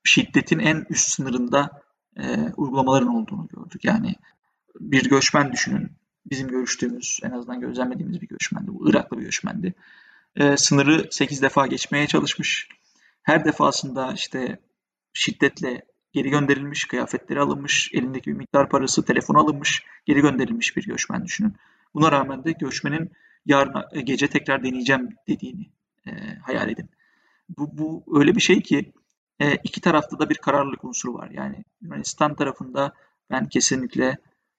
şiddetin 0.05 0.59
en 0.59 0.87
üst 0.89 1.09
sınırında 1.09 1.83
e, 2.17 2.53
uygulamaların 2.57 3.15
olduğunu 3.15 3.49
gördük. 3.49 3.85
Yani 3.85 4.15
bir 4.81 5.09
göçmen 5.09 5.53
düşünün. 5.53 5.93
Bizim 6.27 6.49
görüştüğümüz, 6.49 7.21
en 7.23 7.31
azından 7.31 7.61
gözlemlediğimiz 7.61 8.21
bir 8.21 8.29
göçmendi. 8.29 8.75
Bu 8.75 8.91
Iraklı 8.91 9.19
bir 9.19 9.25
göçmendi. 9.25 9.75
E, 10.37 10.57
sınırı 10.57 11.09
8 11.11 11.43
defa 11.43 11.67
geçmeye 11.67 12.07
çalışmış. 12.07 12.69
Her 13.23 13.45
defasında 13.45 14.13
işte 14.13 14.59
şiddetle 15.13 15.83
geri 16.13 16.31
gönderilmiş, 16.31 16.85
kıyafetleri 16.85 17.41
alınmış, 17.41 17.91
elindeki 17.95 18.31
bir 18.31 18.37
miktar 18.37 18.69
parası, 18.69 19.05
telefon 19.05 19.35
alınmış, 19.35 19.83
geri 20.07 20.21
gönderilmiş 20.21 20.77
bir 20.77 20.85
göçmen 20.85 21.25
düşünün. 21.25 21.57
Buna 21.95 22.13
rağmen 22.13 22.45
de 22.45 22.53
göçmenin 22.53 23.13
yarın 23.47 23.85
e, 23.93 24.01
gece 24.01 24.29
tekrar 24.29 24.65
deneyeceğim 24.65 25.09
dediğini 25.29 25.71
e, 26.07 26.11
hayal 26.43 26.69
edin. 26.69 26.91
Bu, 27.49 27.79
bu 27.79 28.19
öyle 28.21 28.35
bir 28.35 28.41
şey 28.41 28.61
ki 28.61 28.93
e, 29.41 29.55
iki 29.55 29.81
tarafta 29.81 30.19
da 30.19 30.31
bir 30.31 30.35
kararlılık 30.35 30.85
unsuru 30.85 31.15
var. 31.15 31.31
Yani 31.31 31.65
Yunanistan 31.81 32.35
tarafında 32.35 32.93
ben 33.31 33.49
kesinlikle 33.49 34.19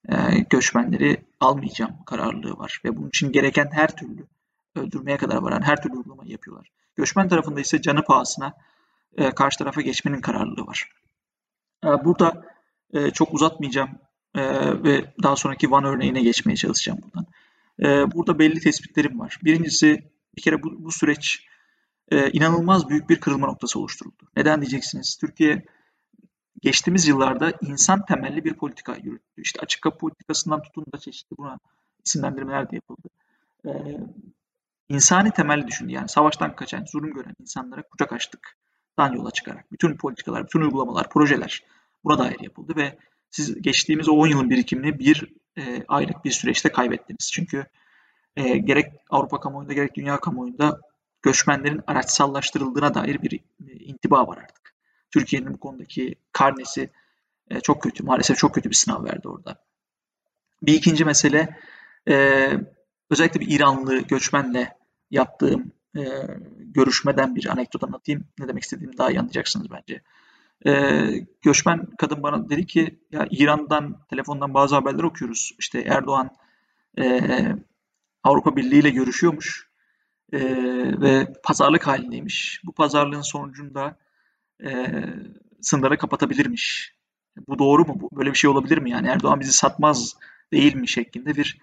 e, 0.09 0.15
göçmenleri 0.49 1.25
almayacağım 1.39 1.91
kararlılığı 2.05 2.57
var. 2.57 2.81
Ve 2.85 2.97
bunun 2.97 3.07
için 3.07 3.31
gereken 3.31 3.69
her 3.71 3.95
türlü 3.95 4.27
öldürmeye 4.75 5.17
kadar 5.17 5.37
varan 5.37 5.61
her 5.61 5.81
türlü 5.81 5.93
uygulamayı 5.93 6.31
yapıyorlar. 6.31 6.71
Göçmen 6.95 7.27
tarafında 7.27 7.59
ise 7.59 7.81
canı 7.81 8.03
pahasına 8.03 8.53
e, 9.17 9.31
karşı 9.31 9.57
tarafa 9.57 9.81
geçmenin 9.81 10.21
kararlılığı 10.21 10.67
var. 10.67 10.89
E, 11.85 11.87
burada 11.87 12.45
e, 12.93 13.11
çok 13.11 13.33
uzatmayacağım 13.33 13.89
e, 14.35 14.43
ve 14.83 15.13
daha 15.23 15.35
sonraki 15.35 15.71
Van 15.71 15.83
örneğine 15.83 16.21
geçmeye 16.21 16.55
çalışacağım 16.55 16.99
buradan. 17.03 17.25
E, 17.79 18.11
burada 18.11 18.39
belli 18.39 18.59
tespitlerim 18.59 19.19
var. 19.19 19.39
Birincisi 19.43 20.03
bir 20.37 20.41
kere 20.41 20.63
bu, 20.63 20.83
bu 20.83 20.91
süreç 20.91 21.45
e, 22.11 22.31
inanılmaz 22.31 22.89
büyük 22.89 23.09
bir 23.09 23.19
kırılma 23.19 23.47
noktası 23.47 23.79
oluşturuldu. 23.79 24.23
Neden 24.37 24.61
diyeceksiniz? 24.61 25.17
Türkiye 25.17 25.65
geçtiğimiz 26.61 27.07
yıllarda 27.07 27.53
insan 27.61 28.05
temelli 28.05 28.43
bir 28.45 28.53
politika 28.53 28.95
yürüttü. 28.95 29.41
İşte 29.41 29.59
açık 29.59 29.81
kapı 29.81 29.97
politikasından 29.97 30.61
tutun 30.61 30.85
da 30.93 30.97
çeşitli 30.97 31.37
buna 31.37 31.59
isimlendirmeler 32.05 32.71
de 32.71 32.75
yapıldı. 32.75 33.07
Ee, 33.65 33.69
insani 34.93 35.31
temelli 35.31 35.67
düşündü. 35.67 35.91
Yani 35.91 36.09
savaştan 36.09 36.55
kaçan, 36.55 36.85
zulüm 36.85 37.13
gören 37.13 37.35
insanlara 37.39 37.81
kucak 37.81 38.13
açtık. 38.13 38.57
Dan 38.97 39.13
yola 39.13 39.31
çıkarak. 39.31 39.71
Bütün 39.71 39.97
politikalar, 39.97 40.45
bütün 40.45 40.61
uygulamalar, 40.61 41.09
projeler 41.09 41.63
buna 42.03 42.17
dair 42.17 42.39
yapıldı 42.39 42.73
ve 42.75 42.97
siz 43.31 43.61
geçtiğimiz 43.61 44.09
o 44.09 44.11
10 44.11 44.27
yılın 44.27 44.49
birikimini 44.49 44.99
bir 44.99 45.33
e, 45.57 45.83
aylık 45.87 46.25
bir 46.25 46.31
süreçte 46.31 46.69
kaybettiniz. 46.69 47.31
Çünkü 47.33 47.65
e, 48.35 48.57
gerek 48.57 48.93
Avrupa 49.09 49.39
kamuoyunda 49.39 49.73
gerek 49.73 49.95
dünya 49.95 50.19
kamuoyunda 50.19 50.81
göçmenlerin 51.21 51.81
araçsallaştırıldığına 51.87 52.93
dair 52.93 53.21
bir 53.21 53.39
e, 53.67 53.73
intiba 53.73 54.27
var 54.27 54.37
artık. 54.37 54.75
Türkiye'nin 55.11 55.53
bu 55.53 55.59
konudaki 55.59 56.15
karnesi 56.31 56.89
e, 57.49 57.59
çok 57.59 57.83
kötü. 57.83 58.03
Maalesef 58.03 58.37
çok 58.37 58.55
kötü 58.55 58.69
bir 58.69 58.75
sınav 58.75 59.03
verdi 59.03 59.27
orada. 59.27 59.63
Bir 60.61 60.73
ikinci 60.73 61.05
mesele 61.05 61.57
e, 62.09 62.47
özellikle 63.09 63.39
bir 63.39 63.55
İranlı 63.55 63.99
göçmenle 63.99 64.82
yaptığım 65.13 65.71
görüşmeden 66.57 67.35
bir 67.35 67.45
anekdot 67.45 67.83
anlatayım. 67.83 68.25
Ne 68.39 68.47
demek 68.47 68.63
istediğimi 68.63 68.97
daha 68.97 69.11
iyi 69.11 69.19
anlayacaksınız 69.19 69.67
bence. 69.71 70.01
göçmen 71.41 71.87
kadın 71.97 72.23
bana 72.23 72.49
dedi 72.49 72.65
ki 72.65 72.99
ya 73.11 73.27
İran'dan 73.31 74.05
telefondan 74.09 74.53
bazı 74.53 74.75
haberler 74.75 75.03
okuyoruz. 75.03 75.55
İşte 75.59 75.81
Erdoğan 75.81 76.29
Avrupa 78.23 78.55
Birliği 78.55 78.79
ile 78.79 78.89
görüşüyormuş 78.89 79.69
e, 80.33 80.39
ve 81.01 81.33
pazarlık 81.43 81.87
halindeymiş. 81.87 82.61
Bu 82.65 82.71
pazarlığın 82.71 83.21
sonucunda 83.21 83.97
e, 84.65 84.87
sınırları 85.61 85.97
kapatabilirmiş. 85.97 86.93
Bu 87.47 87.59
doğru 87.59 87.85
mu? 87.85 88.09
Böyle 88.11 88.31
bir 88.31 88.37
şey 88.37 88.49
olabilir 88.49 88.77
mi? 88.77 88.91
Yani 88.91 89.07
Erdoğan 89.07 89.39
bizi 89.39 89.51
satmaz 89.51 90.15
değil 90.53 90.75
mi 90.75 90.87
şeklinde 90.87 91.35
bir 91.35 91.59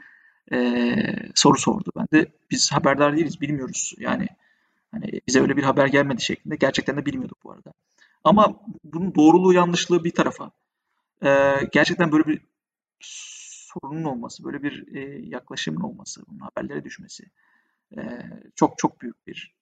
e, 0.52 0.94
soru 1.34 1.58
sordu. 1.58 1.90
Ben 1.96 2.06
de 2.12 2.26
biz 2.50 2.72
haberdar 2.72 3.16
değiliz, 3.16 3.40
bilmiyoruz. 3.40 3.94
Yani 3.98 4.26
hani 4.92 5.20
bize 5.28 5.40
öyle 5.40 5.56
bir 5.56 5.62
haber 5.62 5.86
gelmedi 5.86 6.22
şeklinde. 6.22 6.56
Gerçekten 6.56 6.96
de 6.96 7.06
bilmiyorduk 7.06 7.38
bu 7.44 7.52
arada. 7.52 7.72
Ama 8.24 8.60
bunun 8.84 9.14
doğruluğu 9.14 9.52
yanlışlığı 9.52 10.04
bir 10.04 10.10
tarafa. 10.10 10.50
E, 11.24 11.28
gerçekten 11.72 12.12
böyle 12.12 12.24
bir 12.26 12.40
sorunun 13.00 14.04
olması, 14.04 14.44
böyle 14.44 14.62
bir 14.62 14.94
e, 14.96 15.00
yaklaşımın 15.28 15.80
olması, 15.80 16.22
bunun 16.28 16.40
haberlere 16.40 16.84
düşmesi 16.84 17.24
çok 18.54 18.78
çok 18.78 19.00
büyük 19.00 19.26
bir 19.26 19.54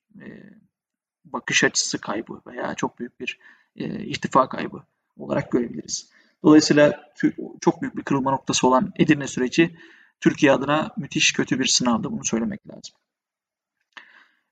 bakış 1.25 1.65
açısı 1.65 2.01
kaybı 2.01 2.41
veya 2.47 2.75
çok 2.75 2.99
büyük 2.99 3.21
bir 3.21 3.39
e, 3.77 4.05
irtifa 4.05 4.49
kaybı 4.49 4.83
olarak 5.19 5.53
görebiliriz. 5.53 6.11
Dolayısıyla 6.43 7.13
çok 7.61 7.83
büyük 7.83 7.97
bir 7.97 8.03
kırılma 8.03 8.31
noktası 8.31 8.67
olan 8.67 8.93
Edirne 8.97 9.27
süreci 9.27 9.77
Türkiye 10.21 10.53
adına 10.53 10.91
müthiş 10.97 11.33
kötü 11.33 11.59
bir 11.59 11.67
sınavdı. 11.67 12.11
Bunu 12.11 12.25
söylemek 12.25 12.69
lazım. 12.69 12.95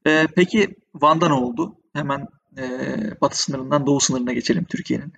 E, 0.06 0.26
peki 0.36 0.76
Van'da 0.94 1.28
ne 1.28 1.34
oldu? 1.34 1.76
Hemen 1.92 2.28
e, 2.58 2.64
batı 3.20 3.42
sınırından 3.42 3.86
doğu 3.86 4.00
sınırına 4.00 4.32
geçelim 4.32 4.64
Türkiye'nin. 4.64 5.12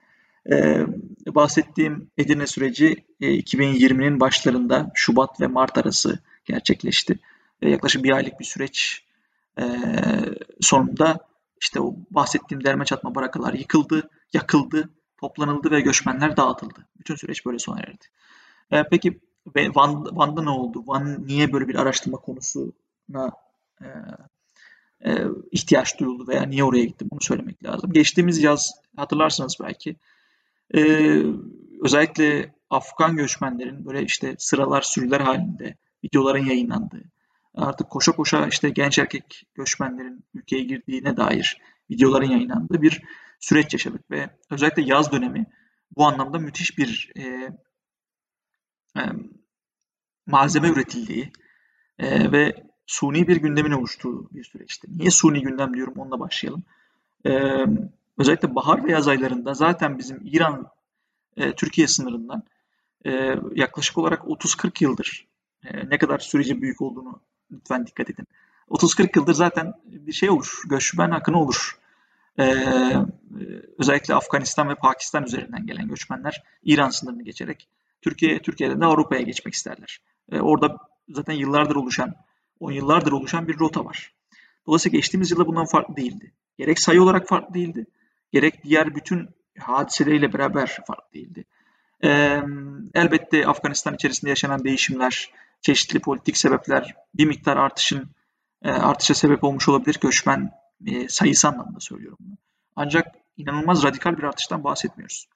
E, 0.51 0.87
bahsettiğim 1.35 2.11
Edirne 2.19 2.47
süreci 2.47 3.07
e, 3.21 3.27
2020'nin 3.27 4.21
başlarında 4.21 4.91
Şubat 4.95 5.41
ve 5.41 5.47
Mart 5.47 5.79
arası 5.79 6.19
gerçekleşti. 6.45 7.19
E, 7.63 7.71
yaklaşık 7.71 8.05
bir 8.05 8.13
aylık 8.13 8.41
bir 8.41 8.45
süreç 8.45 9.05
e, 9.61 9.65
sonunda 10.61 11.29
işte 11.61 11.81
o 11.81 11.97
bahsettiğim 12.11 12.65
derme 12.65 12.85
çatma 12.85 13.15
barakalar 13.15 13.55
yıkıldı, 13.55 14.11
yakıldı, 14.33 14.91
toplanıldı 15.21 15.71
ve 15.71 15.81
göçmenler 15.81 16.37
dağıtıldı. 16.37 16.87
Bütün 16.99 17.17
süreç 17.17 17.47
böyle 17.47 17.59
sona 17.59 17.81
erdi. 17.81 18.05
E, 18.71 18.83
peki 18.91 19.21
Van, 19.57 20.17
Van'da 20.17 20.43
ne 20.43 20.51
oldu? 20.51 20.83
Van 20.87 21.27
niye 21.27 21.53
böyle 21.53 21.69
bir 21.69 21.75
araştırma 21.75 22.19
konusuna 22.19 23.31
e, 23.81 23.87
e, 25.05 25.25
ihtiyaç 25.51 26.01
duyuldu 26.01 26.29
veya 26.29 26.43
niye 26.43 26.65
oraya 26.65 26.85
gitti 26.85 27.11
bunu 27.11 27.21
söylemek 27.21 27.65
lazım. 27.65 27.93
Geçtiğimiz 27.93 28.43
yaz 28.43 28.71
hatırlarsınız 28.97 29.57
belki 29.61 29.97
e, 30.75 30.83
özellikle 31.83 32.55
Afgan 32.71 33.17
göçmenlerin 33.17 33.87
böyle 33.87 34.03
işte 34.03 34.35
sıralar 34.39 34.83
sürüler 34.83 35.21
halinde 35.21 35.77
videoların 36.05 36.45
yayınlandığı 36.45 37.03
artık 37.55 37.91
koşa 37.91 38.13
koşa 38.13 38.47
işte 38.47 38.71
genç 38.71 38.99
erkek 38.99 39.47
göçmenlerin 39.55 40.25
ülkeye 40.35 40.63
girdiğine 40.63 41.17
dair 41.17 41.61
videoların 41.91 42.31
yayınlandığı 42.31 42.83
bir 42.83 43.03
süreç 43.41 43.73
yaşadık 43.73 44.11
ve 44.11 44.31
özellikle 44.51 44.83
yaz 44.83 45.13
dönemi 45.13 45.47
bu 45.97 46.07
anlamda 46.07 46.39
müthiş 46.39 46.79
bir 46.79 47.13
e, 47.19 47.53
malzeme 50.27 50.69
üretildiği 50.69 51.33
ve 52.01 52.65
suni 52.87 53.29
bir 53.29 53.37
gündemin 53.37 53.71
oluştuğu 53.71 54.31
bir 54.31 54.45
süreçti. 54.45 54.89
Niye 54.97 55.11
suni 55.11 55.41
gündem 55.41 55.75
diyorum 55.75 55.95
onunla 55.97 56.21
başlayalım. 56.21 56.63
Özellikle 58.19 58.55
bahar 58.55 58.85
ve 58.85 58.93
yaz 58.93 59.09
aylarında 59.09 59.55
zaten 59.55 59.99
bizim 59.99 60.21
İran 60.25 60.71
e, 61.37 61.53
Türkiye 61.53 61.87
sınırından 61.87 62.43
yaklaşık 63.55 63.99
olarak 63.99 64.23
30-40 64.23 64.85
yıldır 64.85 65.27
ne 65.89 65.99
kadar 65.99 66.19
süreci 66.19 66.63
büyük 66.63 66.83
olduğunu 66.83 67.21
Lütfen 67.53 67.87
dikkat 67.87 68.11
edin. 68.11 68.27
30-40 68.71 69.19
yıldır 69.19 69.35
zaten 69.35 69.75
bir 69.85 70.13
şey 70.13 70.31
olur. 70.31 70.63
Göçmen 70.69 71.11
akını 71.11 71.41
olur. 71.41 71.79
Ee, 72.39 72.95
özellikle 73.79 74.15
Afganistan 74.15 74.69
ve 74.69 74.75
Pakistan 74.75 75.25
üzerinden 75.25 75.67
gelen 75.67 75.89
göçmenler 75.89 76.43
İran 76.63 76.91
sınırını 76.91 77.23
geçerek 77.23 77.69
Türkiye, 78.03 78.43
Türkiye'den 78.43 78.81
de 78.81 78.85
Avrupa'ya 78.85 79.23
geçmek 79.23 79.55
isterler. 79.55 79.99
Ee, 80.33 80.41
orada 80.41 80.77
zaten 81.09 81.33
yıllardır 81.33 81.77
oluşan, 81.77 82.15
10 82.61 82.73
yıllardır 82.73 83.13
oluşan 83.13 83.49
bir 83.49 83.59
rota 83.59 83.85
var. 83.85 84.13
Dolayısıyla 84.67 84.97
geçtiğimiz 84.97 85.31
yılda 85.31 85.47
bundan 85.47 85.67
farklı 85.67 85.97
değildi. 85.97 86.33
Gerek 86.59 86.81
sayı 86.81 87.03
olarak 87.03 87.29
farklı 87.29 87.55
değildi. 87.55 87.87
Gerek 88.33 88.65
diğer 88.65 88.95
bütün 88.95 89.29
hadiseleriyle 89.59 90.33
beraber 90.33 90.79
farklı 90.87 91.13
değildi. 91.15 91.45
Ee, 92.05 92.43
elbette 92.95 93.47
Afganistan 93.47 93.95
içerisinde 93.95 94.31
yaşanan 94.31 94.65
değişimler, 94.65 95.33
çeşitli 95.61 96.01
politik 96.01 96.37
sebepler 96.37 96.95
bir 97.15 97.25
miktar 97.25 97.57
artışın 97.57 98.11
e, 98.63 98.71
artışa 98.71 99.15
sebep 99.15 99.45
olmuş 99.45 99.69
olabilir 99.69 99.99
göçmen 100.01 100.53
e, 100.87 101.09
sayısı 101.09 101.49
anlamında 101.49 101.81
söylüyorum 101.81 102.19
bunu. 102.21 102.37
Ancak 102.77 103.15
inanılmaz 103.37 103.85
radikal 103.85 104.19
bir 104.19 104.23
artıştan 104.23 104.65
bahsetmiyoruz. 104.65 105.29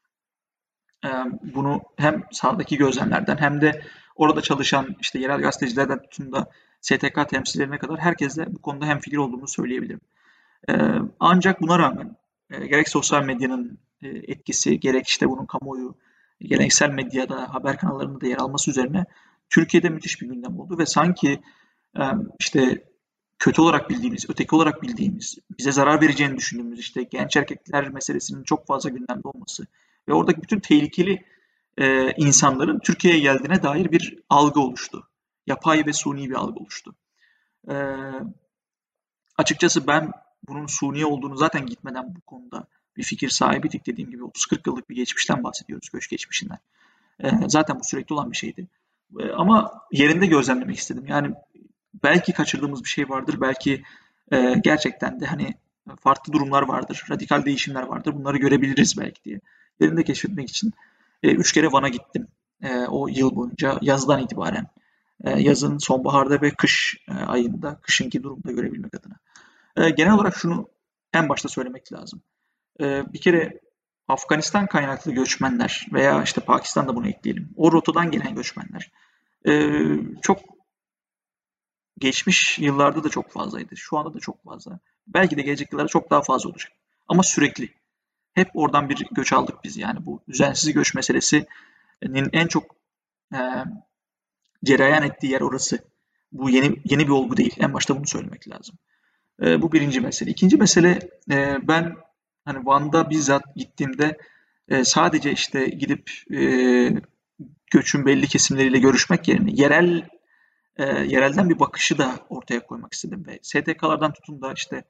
Ee, 1.04 1.08
bunu 1.54 1.82
hem 1.96 2.22
sahadaki 2.32 2.76
gözlemlerden 2.76 3.36
hem 3.36 3.60
de 3.60 3.82
orada 4.16 4.40
çalışan 4.40 4.96
işte 5.00 5.18
yerel 5.18 5.40
gazetecilerden 5.40 6.02
tutun 6.02 6.32
da 6.32 6.50
STK 6.80 7.28
temsilcilerine 7.28 7.78
kadar 7.78 7.98
herkesle 7.98 8.54
bu 8.54 8.62
konuda 8.62 8.86
hem 8.86 8.98
fikir 8.98 9.16
olduğunu 9.16 9.48
söyleyebilirim. 9.48 10.00
Ee, 10.68 10.74
ancak 11.20 11.60
buna 11.60 11.78
rağmen 11.78 12.16
e, 12.50 12.66
gerek 12.66 12.88
sosyal 12.88 13.24
medyanın 13.24 13.78
e, 14.02 14.08
etkisi, 14.08 14.80
gerek 14.80 15.06
işte 15.06 15.28
bunun 15.28 15.46
kamuoyu, 15.46 15.94
geleneksel 16.40 16.90
medyada, 16.90 17.54
haber 17.54 17.78
kanallarında 17.78 18.20
da 18.20 18.26
yer 18.26 18.38
alması 18.38 18.70
üzerine 18.70 19.04
Türkiye'de 19.50 19.88
müthiş 19.88 20.22
bir 20.22 20.26
gündem 20.26 20.60
oldu 20.60 20.78
ve 20.78 20.86
sanki 20.86 21.42
e, 21.98 22.02
işte 22.38 22.84
kötü 23.38 23.62
olarak 23.62 23.90
bildiğimiz, 23.90 24.30
öteki 24.30 24.56
olarak 24.56 24.82
bildiğimiz, 24.82 25.38
bize 25.58 25.72
zarar 25.72 26.00
vereceğini 26.00 26.36
düşündüğümüz 26.36 26.80
işte 26.80 27.02
genç 27.02 27.36
erkekler 27.36 27.88
meselesinin 27.88 28.44
çok 28.44 28.66
fazla 28.66 28.90
gündemde 28.90 29.28
olması 29.28 29.66
ve 30.08 30.12
oradaki 30.12 30.42
bütün 30.42 30.60
tehlikeli 30.60 31.24
e, 31.78 32.12
insanların 32.12 32.78
Türkiye'ye 32.78 33.20
geldiğine 33.20 33.62
dair 33.62 33.92
bir 33.92 34.18
algı 34.28 34.60
oluştu. 34.60 35.08
Yapay 35.46 35.86
ve 35.86 35.92
suni 35.92 36.30
bir 36.30 36.34
algı 36.34 36.60
oluştu. 36.60 36.94
E, 37.70 37.74
açıkçası 39.38 39.86
ben 39.86 40.12
bunun 40.48 40.66
suni 40.66 41.06
olduğunu 41.06 41.36
zaten 41.36 41.66
gitmeden 41.66 42.14
bu 42.14 42.20
konuda 42.20 42.66
bir 42.96 43.02
fikir 43.02 43.28
sahibiydik 43.28 43.86
dediğim 43.86 44.10
gibi 44.10 44.22
30-40 44.22 44.60
yıllık 44.66 44.90
bir 44.90 44.96
geçmişten 44.96 45.44
bahsediyoruz, 45.44 45.88
göç 45.92 46.08
geçmişinden. 46.08 46.58
E, 47.20 47.30
zaten 47.46 47.80
bu 47.80 47.84
sürekli 47.84 48.14
olan 48.14 48.30
bir 48.30 48.36
şeydi. 48.36 48.68
E, 49.20 49.30
ama 49.30 49.72
yerinde 49.92 50.26
gözlemlemek 50.26 50.78
istedim. 50.78 51.06
Yani 51.06 51.34
belki 52.04 52.32
kaçırdığımız 52.32 52.84
bir 52.84 52.88
şey 52.88 53.08
vardır, 53.08 53.40
belki 53.40 53.82
e, 54.32 54.54
gerçekten 54.64 55.20
de 55.20 55.26
hani 55.26 55.54
farklı 56.00 56.32
durumlar 56.32 56.62
vardır, 56.62 57.04
radikal 57.10 57.44
değişimler 57.44 57.82
vardır. 57.82 58.14
Bunları 58.14 58.36
görebiliriz 58.36 58.98
belki 58.98 59.24
diye. 59.24 59.40
Yerinde 59.80 60.04
keşfetmek 60.04 60.50
için 60.50 60.72
e, 61.22 61.30
üç 61.30 61.52
kere 61.52 61.72
Van'a 61.72 61.88
gittim. 61.88 62.28
E, 62.62 62.76
o 62.76 63.08
yıl 63.08 63.36
boyunca 63.36 63.78
yazdan 63.82 64.22
itibaren. 64.22 64.66
E, 65.24 65.40
yazın, 65.40 65.78
sonbaharda 65.78 66.40
ve 66.40 66.50
kış 66.50 67.04
e, 67.08 67.12
ayında, 67.12 67.80
kışınki 67.82 68.22
durumda 68.22 68.52
görebilmek 68.52 68.94
adına. 68.94 69.14
E, 69.76 69.90
genel 69.90 70.12
olarak 70.12 70.36
şunu 70.36 70.68
en 71.12 71.28
başta 71.28 71.48
söylemek 71.48 71.92
lazım. 71.92 72.22
E, 72.80 73.12
bir 73.12 73.20
kere 73.20 73.60
Afganistan 74.08 74.66
kaynaklı 74.66 75.12
göçmenler 75.12 75.86
veya 75.92 76.22
işte 76.22 76.40
Pakistan'da 76.40 76.96
bunu 76.96 77.08
ekleyelim. 77.08 77.50
O 77.56 77.72
rotadan 77.72 78.10
gelen 78.10 78.34
göçmenler 78.34 78.90
e, 79.48 79.72
çok 80.22 80.38
geçmiş 81.98 82.58
yıllarda 82.58 83.04
da 83.04 83.08
çok 83.08 83.30
fazlaydı. 83.30 83.76
Şu 83.76 83.98
anda 83.98 84.14
da 84.14 84.20
çok 84.20 84.44
fazla. 84.44 84.78
Belki 85.06 85.36
de 85.36 85.42
gelecek 85.42 85.72
yıllarda 85.72 85.88
çok 85.88 86.10
daha 86.10 86.22
fazla 86.22 86.50
olacak. 86.50 86.72
Ama 87.08 87.22
sürekli. 87.22 87.68
Hep 88.34 88.50
oradan 88.54 88.88
bir 88.88 89.06
göç 89.10 89.32
aldık 89.32 89.64
biz. 89.64 89.76
Yani 89.76 90.06
bu 90.06 90.22
düzensiz 90.28 90.72
göç 90.72 90.94
meselesinin 90.94 92.28
en 92.32 92.46
çok 92.46 92.76
e, 93.34 93.38
cereyan 94.64 95.02
ettiği 95.02 95.32
yer 95.32 95.40
orası. 95.40 95.78
Bu 96.32 96.50
yeni 96.50 96.76
yeni 96.84 97.06
bir 97.06 97.12
olgu 97.12 97.36
değil. 97.36 97.56
En 97.58 97.74
başta 97.74 97.96
bunu 97.96 98.06
söylemek 98.06 98.48
lazım. 98.48 98.76
E, 99.42 99.62
bu 99.62 99.72
birinci 99.72 100.00
mesele. 100.00 100.30
İkinci 100.30 100.56
mesele 100.56 101.10
e, 101.30 101.56
ben 101.68 101.96
hani 102.44 102.66
Van'da 102.66 103.10
bizzat 103.10 103.54
gittiğimde 103.56 104.18
e, 104.68 104.84
sadece 104.84 105.32
işte 105.32 105.66
gidip 105.66 106.10
e, 106.32 106.38
göçün 107.70 108.06
belli 108.06 108.26
kesimleriyle 108.26 108.78
görüşmek 108.78 109.28
yerine 109.28 109.50
yerel 109.54 110.08
e, 110.76 110.84
yerelden 110.84 111.50
bir 111.50 111.58
bakışı 111.58 111.98
da 111.98 112.16
ortaya 112.28 112.66
koymak 112.66 112.92
istedim 112.92 113.24
ve 113.26 113.38
STK'lardan 113.42 114.12
tutun 114.12 114.42
da 114.42 114.52
işte 114.52 114.84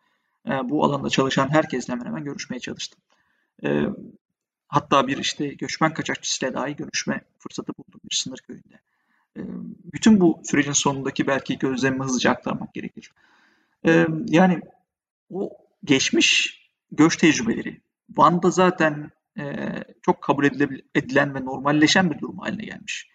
e, 0.49 0.51
bu 0.51 0.85
alanda 0.85 1.11
çalışan 1.11 1.49
herkesle 1.49 1.93
hemen 1.93 2.07
hemen 2.07 2.25
görüşmeye 2.25 2.61
çalıştım. 2.61 3.01
Hatta 4.69 5.07
bir 5.07 5.19
işte 5.19 5.47
göçmen 5.47 5.95
kaçakçısıyla 5.95 6.55
dahi 6.55 6.77
görüşme 6.77 7.21
fırsatı 7.39 7.73
buldum 7.79 8.01
bir 8.11 8.17
sınır 8.17 8.39
köyünde. 8.39 8.81
Bütün 9.93 10.21
bu 10.21 10.41
sürecin 10.45 10.73
sonundaki 10.73 11.27
belki 11.27 11.59
gözlemimi 11.59 12.05
hızlıca 12.05 12.31
aktarmak 12.31 12.75
gerekir. 12.75 13.13
Yani 14.27 14.61
o 15.31 15.51
geçmiş 15.85 16.59
göç 16.93 17.17
tecrübeleri 17.17 17.81
Van'da 18.17 18.51
zaten 18.51 19.11
çok 20.03 20.23
kabul 20.23 20.45
edilen 20.95 21.35
ve 21.35 21.45
normalleşen 21.45 22.11
bir 22.11 22.19
durum 22.19 22.39
haline 22.39 22.65
gelmiş. 22.65 23.09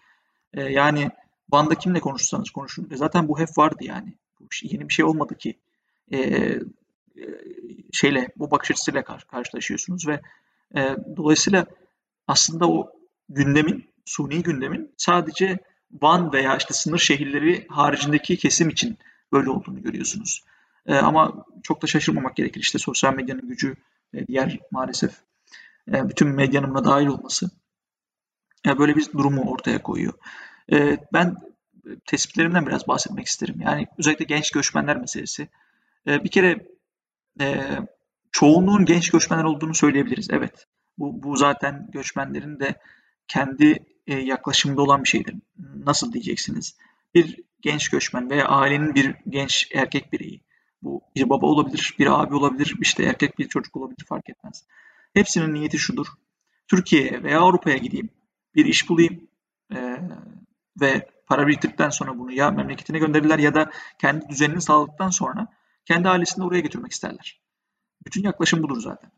Yani 0.54 1.10
Van'da 1.52 1.76
kimle 1.76 2.00
konuşursanız 2.00 2.50
konuşun. 2.50 2.90
E 2.92 2.98
zaten 2.98 3.28
bu 3.28 3.40
hep 3.40 3.50
vardı 3.58 3.84
yani. 3.84 4.14
Yeni 4.62 4.90
bir 4.90 4.94
şey 4.94 5.06
olmadı 5.06 5.38
ki. 5.38 5.58
Şeyle 7.92 8.30
bu 8.36 8.52
bakış 8.52 8.72
açısıyla 8.72 9.04
kar- 9.04 9.28
karşılaşıyorsunuz 9.28 10.08
ve 10.08 10.22
e, 10.76 10.96
dolayısıyla 11.18 11.66
aslında 12.28 12.70
o 12.70 12.92
gündemin, 13.30 13.90
suni 14.06 14.44
gündemin 14.44 14.92
sadece 14.98 15.60
Van 16.02 16.34
veya 16.34 16.58
işte 16.58 16.74
sınır 16.74 16.98
şehirleri 16.98 17.66
haricindeki 17.70 18.38
kesim 18.38 18.70
için 18.70 18.98
böyle 19.32 19.50
olduğunu 19.50 19.82
görüyorsunuz. 19.82 20.44
E, 20.86 20.96
ama 20.96 21.46
çok 21.64 21.82
da 21.82 21.88
şaşırmamak 21.88 22.36
gerekir. 22.36 22.62
İşte 22.62 22.80
sosyal 22.80 23.14
medyanın 23.14 23.48
gücü, 23.48 23.76
e, 24.14 24.28
diğer 24.28 24.60
maalesef 24.72 25.12
e, 25.94 26.10
bütün 26.10 26.28
medyanın 26.28 26.70
buna 26.70 26.86
dahil 26.86 27.08
olması 27.08 27.50
e, 28.68 28.78
böyle 28.78 28.96
bir 28.96 29.12
durumu 29.12 29.52
ortaya 29.52 29.82
koyuyor. 29.82 30.14
E, 30.72 30.98
ben 31.14 31.36
tespitlerimden 32.06 32.68
biraz 32.68 32.88
bahsetmek 32.88 33.28
isterim. 33.28 33.62
Yani 33.62 33.88
özellikle 33.98 34.26
genç 34.26 34.52
göçmenler 34.52 34.98
meselesi. 34.98 35.48
E, 36.08 36.24
bir 36.24 36.30
kere 36.30 36.68
e, 37.42 37.80
çoğunluğun 38.32 38.86
genç 38.86 39.10
göçmenler 39.10 39.44
olduğunu 39.44 39.74
söyleyebiliriz. 39.74 40.28
Evet. 40.32 40.68
Bu, 40.98 41.24
bu 41.24 41.36
zaten 41.36 41.88
göçmenlerin 41.92 42.60
de 42.60 42.76
kendi 43.28 43.86
e, 44.08 44.16
yaklaşımında 44.16 44.82
olan 44.82 45.04
bir 45.04 45.10
şeydir. 45.10 45.36
Nasıl 45.86 46.14
diyeceksiniz? 46.14 46.78
Bir 47.16 47.40
genç 47.62 47.90
göçmen 47.90 48.30
veya 48.30 48.46
ailenin 48.46 48.96
bir 48.96 49.16
genç 49.30 49.70
erkek 49.74 50.14
bireyi. 50.14 50.42
Bu 50.82 51.02
bir 51.16 51.30
baba 51.30 51.46
olabilir, 51.46 51.96
bir 52.00 52.22
abi 52.22 52.36
olabilir, 52.36 52.76
işte 52.82 53.04
erkek 53.04 53.40
bir 53.40 53.48
çocuk 53.48 53.76
olabilir 53.76 54.06
fark 54.10 54.30
etmez. 54.30 54.66
Hepsinin 55.14 55.54
niyeti 55.54 55.78
şudur. 55.78 56.08
Türkiye'ye 56.68 57.24
veya 57.24 57.40
Avrupa'ya 57.40 57.78
gideyim, 57.78 58.10
bir 58.56 58.66
iş 58.66 58.90
bulayım 58.90 59.28
e, 59.76 59.98
ve 60.82 61.10
para 61.28 61.48
biriktirdikten 61.48 61.90
sonra 61.90 62.20
bunu 62.20 62.32
ya 62.32 62.52
memleketine 62.52 63.00
gönderirler 63.00 63.40
ya 63.40 63.54
da 63.54 63.72
kendi 64.00 64.30
düzenini 64.30 64.62
sağladıktan 64.62 65.10
sonra 65.10 65.48
kendi 65.88 66.10
ailesini 66.10 66.46
oraya 66.46 66.60
götürmek 66.60 66.92
isterler. 66.92 67.42
Bütün 68.06 68.24
yaklaşım 68.24 68.64
budur 68.64 68.82
zaten. 68.82 69.12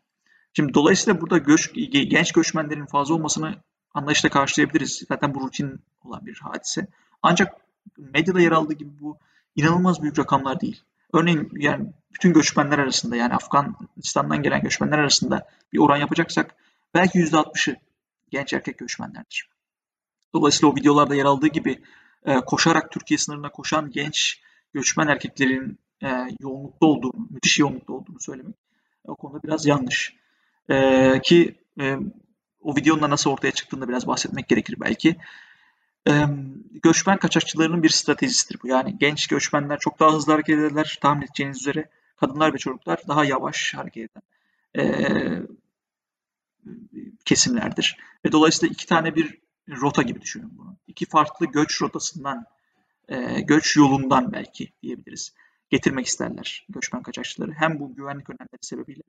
Şimdi 0.53 0.73
dolayısıyla 0.73 1.21
burada 1.21 1.37
göç, 1.37 1.73
genç 1.91 2.31
göçmenlerin 2.31 2.85
fazla 2.85 3.13
olmasını 3.13 3.55
anlayışla 3.93 4.29
karşılayabiliriz. 4.29 5.03
Zaten 5.07 5.35
bu 5.35 5.41
rutin 5.41 5.81
olan 6.03 6.25
bir 6.25 6.39
hadise. 6.39 6.87
Ancak 7.23 7.55
medyada 7.97 8.41
yer 8.41 8.51
aldığı 8.51 8.73
gibi 8.73 8.99
bu 8.99 9.17
inanılmaz 9.55 10.01
büyük 10.01 10.19
rakamlar 10.19 10.61
değil. 10.61 10.83
Örneğin 11.13 11.49
yani 11.53 11.93
bütün 12.13 12.33
göçmenler 12.33 12.79
arasında 12.79 13.15
yani 13.15 13.33
Afganistan'dan 13.33 14.43
gelen 14.43 14.61
göçmenler 14.61 14.99
arasında 14.99 15.47
bir 15.73 15.79
oran 15.79 15.97
yapacaksak 15.97 16.55
belki 16.93 17.19
%60'ı 17.19 17.75
genç 18.29 18.53
erkek 18.53 18.77
göçmenlerdir. 18.77 19.49
Dolayısıyla 20.33 20.73
o 20.73 20.75
videolarda 20.75 21.15
yer 21.15 21.25
aldığı 21.25 21.47
gibi 21.47 21.83
e, 22.25 22.35
koşarak 22.39 22.91
Türkiye 22.91 23.17
sınırına 23.17 23.51
koşan 23.51 23.91
genç 23.91 24.41
göçmen 24.73 25.07
erkeklerin 25.07 25.79
e, 26.03 26.07
yoğunlukta 26.39 26.85
olduğunu, 26.85 27.27
müthiş 27.29 27.59
yoğunlukta 27.59 27.93
olduğunu 27.93 28.19
söylemek 28.19 28.55
o 29.09 29.15
konuda 29.15 29.43
biraz 29.43 29.65
yanlış. 29.65 30.15
E, 30.69 31.19
ki 31.23 31.55
e, 31.79 31.97
o 32.61 32.75
videonun 32.75 33.01
da 33.01 33.09
nasıl 33.09 33.29
ortaya 33.29 33.51
çıktığını 33.51 33.89
biraz 33.89 34.07
bahsetmek 34.07 34.47
gerekir 34.47 34.75
belki. 34.79 35.15
E, 36.07 36.25
göçmen 36.83 37.17
kaçakçılarının 37.17 37.83
bir 37.83 37.89
stratejisidir 37.89 38.59
bu. 38.63 38.67
Yani 38.67 38.97
genç 38.97 39.27
göçmenler 39.27 39.79
çok 39.79 39.99
daha 39.99 40.13
hızlı 40.13 40.31
hareket 40.31 40.59
ederler. 40.59 40.97
Tahmin 41.01 41.25
edeceğiniz 41.25 41.57
üzere 41.57 41.89
kadınlar 42.17 42.53
ve 42.53 42.57
çocuklar 42.57 42.99
daha 43.07 43.25
yavaş 43.25 43.73
hareket 43.73 44.11
eden 44.11 44.21
e, 44.75 45.41
kesimlerdir. 47.25 47.97
Ve 48.25 48.31
dolayısıyla 48.31 48.73
iki 48.73 48.87
tane 48.87 49.15
bir 49.15 49.37
rota 49.69 50.01
gibi 50.01 50.21
düşünün 50.21 50.57
bunu. 50.57 50.77
İki 50.87 51.05
farklı 51.05 51.45
göç 51.45 51.81
rotasından, 51.81 52.45
e, 53.07 53.41
göç 53.41 53.75
yolundan 53.75 54.33
belki 54.33 54.71
diyebiliriz. 54.81 55.33
Getirmek 55.69 56.05
isterler 56.05 56.65
göçmen 56.69 57.03
kaçakçıları. 57.03 57.51
Hem 57.51 57.79
bu 57.79 57.95
güvenlik 57.95 58.29
önlemleri 58.29 58.59
sebebiyle 58.61 59.01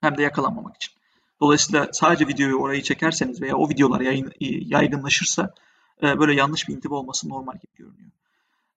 hem 0.00 0.16
de 0.16 0.22
yakalanmamak 0.22 0.76
için. 0.76 0.94
Dolayısıyla 1.40 1.88
sadece 1.92 2.28
videoyu 2.28 2.56
orayı 2.56 2.82
çekerseniz 2.82 3.42
veya 3.42 3.56
o 3.56 3.68
videolar 3.68 4.00
yayın, 4.00 4.32
yaygınlaşırsa 4.40 5.54
e, 6.02 6.18
böyle 6.18 6.34
yanlış 6.34 6.68
bir 6.68 6.74
intiba 6.74 6.94
olması 6.94 7.28
normal 7.28 7.54
gibi 7.54 7.74
görünüyor. 7.74 8.10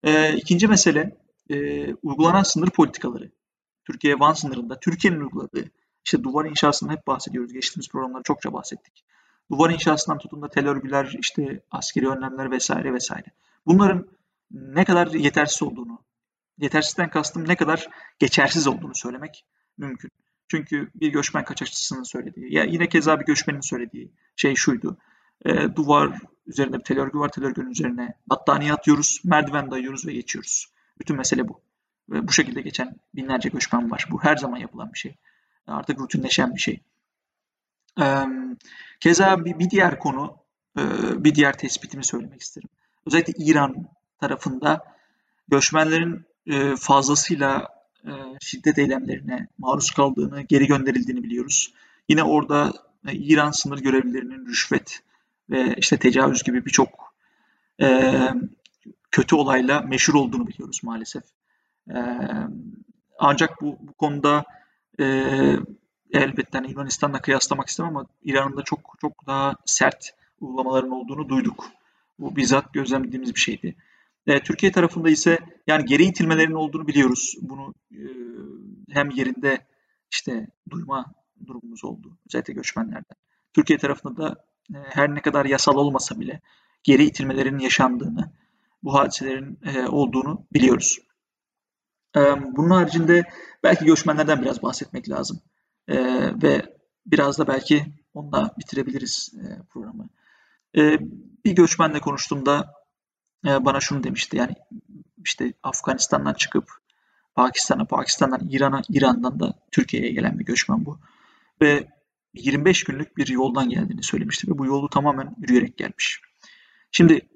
E, 0.04 0.34
ikinci 0.38 0.68
mesele 0.68 1.18
e, 1.50 1.86
uygulanan 1.94 2.44
sınır 2.44 2.70
politikaları. 2.70 3.32
Türkiye 3.86 4.20
Van 4.20 4.34
sınırında 4.34 4.80
Türkiye'nin 4.80 5.20
uyguladığı 5.20 5.72
işte 6.06 6.24
duvar 6.24 6.46
inşasından 6.46 6.94
hep 6.94 7.08
bahsediyoruz. 7.08 7.54
Geçtiğimiz 7.54 7.90
programlarda 7.90 8.24
çokça 8.24 8.54
bahsettik. 8.54 9.04
Duvar 9.52 9.70
inşasından 9.70 10.18
tutun 10.18 10.42
da 10.42 10.50
tel 10.50 10.68
örgüler, 10.68 11.16
işte 11.20 11.62
askeri 11.72 12.10
önlemler 12.10 12.52
vesaire 12.52 12.94
vesaire. 12.94 13.28
Bunların 13.66 14.08
ne 14.52 14.86
kadar 14.86 15.08
yetersiz 15.08 15.64
olduğunu, 15.64 16.00
yetersizden 16.60 17.10
kastım 17.10 17.48
ne 17.48 17.56
kadar 17.56 17.88
geçersiz 18.20 18.68
olduğunu 18.68 18.96
söylemek 18.96 19.46
mümkün. 19.78 20.12
Çünkü 20.48 20.92
bir 20.96 21.08
göçmen 21.08 21.46
kaçakçısının 21.46 22.04
söylediği, 22.04 22.54
ya 22.54 22.64
yine 22.64 22.90
keza 22.90 23.20
bir 23.20 23.26
göçmenin 23.26 23.62
söylediği 23.62 24.12
şey 24.36 24.56
şuydu. 24.56 24.98
E, 25.46 25.76
duvar 25.76 26.20
üzerinde 26.48 26.80
bir 26.80 26.84
tel 26.84 27.00
örgü 27.00 27.20
var, 27.20 27.30
tel 27.30 27.46
örgünün 27.46 27.70
üzerine 27.70 28.14
battaniye 28.28 28.74
atıyoruz, 28.74 29.22
merdiven 29.24 29.72
dayıyoruz 29.72 30.08
ve 30.08 30.14
geçiyoruz. 30.14 30.68
Bütün 31.00 31.18
mesele 31.18 31.48
bu. 31.48 31.62
Ve 32.10 32.28
bu 32.28 32.32
şekilde 32.32 32.62
geçen 32.62 32.96
binlerce 33.16 33.50
göçmen 33.50 33.92
var. 33.92 34.08
Bu 34.12 34.24
her 34.24 34.38
zaman 34.38 34.58
yapılan 34.58 34.94
bir 34.94 35.00
şey. 35.00 35.16
Artık 35.68 36.00
rutinleşen 36.00 36.56
bir 36.56 36.60
şey. 36.60 36.82
E, 38.02 38.26
keza 39.00 39.46
bir, 39.46 39.60
bir 39.60 39.70
diğer 39.70 40.00
konu, 40.00 40.38
e, 40.78 40.84
bir 41.24 41.36
diğer 41.36 41.58
tespitimi 41.58 42.06
söylemek 42.06 42.42
isterim. 42.42 42.70
Özellikle 43.06 43.34
İran 43.38 43.88
tarafında 44.20 44.84
göçmenlerin 45.48 46.26
e, 46.50 46.76
fazlasıyla 46.76 47.68
e, 48.06 48.12
şiddet 48.42 48.78
eylemlerine 48.78 49.48
maruz 49.58 49.92
kaldığını, 49.92 50.42
geri 50.42 50.68
gönderildiğini 50.68 51.24
biliyoruz. 51.24 51.74
Yine 52.10 52.24
orada 52.24 52.74
e, 53.08 53.14
İran 53.14 53.52
sınır 53.52 53.80
görevlilerinin 53.80 54.46
rüşvet 54.46 55.00
ve 55.50 55.76
işte 55.78 55.98
tecavüz 55.98 56.44
gibi 56.44 56.66
birçok 56.66 57.10
kötü 59.12 59.36
olayla 59.36 59.82
meşhur 59.82 60.14
olduğunu 60.14 60.48
biliyoruz 60.48 60.80
maalesef. 60.84 61.24
Ancak 63.20 63.62
bu, 63.62 63.78
bu 63.82 63.94
konuda 63.94 64.46
elbette 66.12 66.58
hani 66.58 66.72
Yunanistan'la 66.72 67.22
kıyaslamak 67.22 67.68
istemem 67.68 67.98
ama 67.98 68.08
İran'ın 68.24 68.58
da 68.58 68.62
çok 68.62 68.96
çok 69.02 69.28
daha 69.28 69.56
sert 69.66 70.14
uygulamaların 70.42 70.92
olduğunu 70.92 71.30
duyduk. 71.30 71.66
Bu 72.20 72.36
bizzat 72.36 72.74
gözlemlediğimiz 72.74 73.36
bir 73.36 73.40
şeydi. 73.40 73.76
E, 74.30 74.40
Türkiye 74.40 74.72
tarafında 74.72 75.10
ise 75.10 75.40
yani 75.68 75.86
geri 75.86 76.04
itilmelerin 76.04 76.54
olduğunu 76.54 76.88
biliyoruz. 76.88 77.36
Bunu 77.42 77.74
e, 77.92 78.02
hem 78.90 79.10
yerinde 79.10 79.68
işte 80.12 80.48
duyma 80.70 81.14
durumumuz 81.48 81.84
oldu. 81.84 82.18
Özellikle 82.28 82.54
göçmenlerden. 82.54 83.16
Türkiye 83.54 83.80
tarafında 83.80 84.18
da 84.18 84.46
e, 84.74 84.78
her 84.90 85.16
ne 85.16 85.22
kadar 85.22 85.46
yasal 85.46 85.76
olmasa 85.76 86.20
bile 86.20 86.42
geri 86.84 87.04
itilmelerin 87.04 87.60
yaşandığını, 87.60 88.32
bu 88.84 88.94
hadiselerin 88.94 89.60
e, 89.66 89.88
olduğunu 89.88 90.46
biliyoruz. 90.54 91.00
E, 92.16 92.20
bunun 92.58 92.70
haricinde 92.70 93.24
belki 93.64 93.86
göçmenlerden 93.86 94.42
biraz 94.42 94.64
bahsetmek 94.64 95.10
lazım. 95.10 95.42
E, 95.88 95.98
ve 96.44 96.76
biraz 97.06 97.40
da 97.40 97.48
belki 97.48 97.86
onunla 98.14 98.56
bitirebiliriz 98.60 99.34
programı. 99.70 100.10
Bir 101.46 101.52
göçmenle 101.56 102.00
konuştuğumda 102.00 102.79
e, 103.48 103.66
bana 103.66 103.80
şunu 103.80 104.04
demişti. 104.04 104.38
Yani 104.38 104.56
işte 105.26 105.54
Afganistan'dan 105.64 106.34
çıkıp 106.34 106.70
Pakistan'a, 107.36 107.86
Pakistan'dan 107.86 108.50
İran'a, 108.50 108.82
İran'dan 108.90 109.40
da 109.40 109.54
Türkiye'ye 109.72 110.12
gelen 110.12 110.40
bir 110.40 110.46
göçmen 110.46 110.86
bu. 110.86 111.00
Ve 111.62 111.88
25 112.34 112.84
günlük 112.84 113.18
bir 113.18 113.28
yoldan 113.28 113.70
geldiğini 113.70 114.04
söylemişti 114.04 114.48
ve 114.48 114.58
bu 114.58 114.66
yolu 114.66 114.90
tamamen 114.90 115.36
yürüyerek 115.40 115.78
gelmiş. 115.78 116.22
Şimdi 116.92 117.30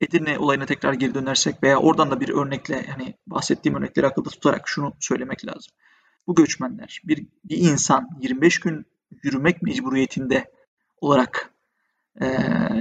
Edirne 0.00 0.38
olayına 0.38 0.66
tekrar 0.66 0.92
geri 0.92 1.14
dönersek 1.14 1.62
veya 1.62 1.78
oradan 1.78 2.10
da 2.10 2.20
bir 2.20 2.28
örnekle 2.28 2.86
hani 2.86 3.14
bahsettiğim 3.26 3.78
örnekleri 3.78 4.06
akılda 4.06 4.30
tutarak 4.30 4.68
şunu 4.68 4.94
söylemek 5.00 5.46
lazım. 5.46 5.72
Bu 6.26 6.34
göçmenler 6.34 7.00
bir, 7.04 7.26
bir 7.44 7.56
insan 7.56 8.08
25 8.20 8.60
gün 8.60 8.86
yürümek 9.22 9.62
mecburiyetinde 9.62 10.52
olarak 11.00 11.52
e, 12.20 12.26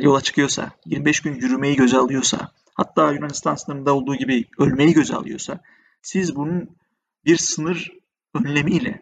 yola 0.02 0.22
çıkıyorsa, 0.22 0.72
25 0.86 1.20
gün 1.20 1.34
yürümeyi 1.34 1.76
göze 1.76 1.98
alıyorsa, 1.98 2.52
hatta 2.74 3.12
Yunanistan 3.12 3.56
sınırında 3.56 3.94
olduğu 3.94 4.16
gibi 4.16 4.46
ölmeyi 4.58 4.94
göze 4.94 5.16
alıyorsa, 5.16 5.60
siz 6.02 6.36
bunun 6.36 6.70
bir 7.26 7.38
sınır 7.38 7.92
önlemiyle 8.34 9.02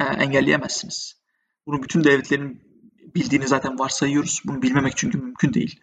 e, 0.00 0.04
engelleyemezsiniz. 0.04 1.16
Bunu 1.66 1.82
bütün 1.82 2.04
devletlerin 2.04 2.62
bildiğini 3.14 3.48
zaten 3.48 3.78
varsayıyoruz. 3.78 4.42
Bunu 4.44 4.62
bilmemek 4.62 4.96
çünkü 4.96 5.18
mümkün 5.18 5.54
değil. 5.54 5.80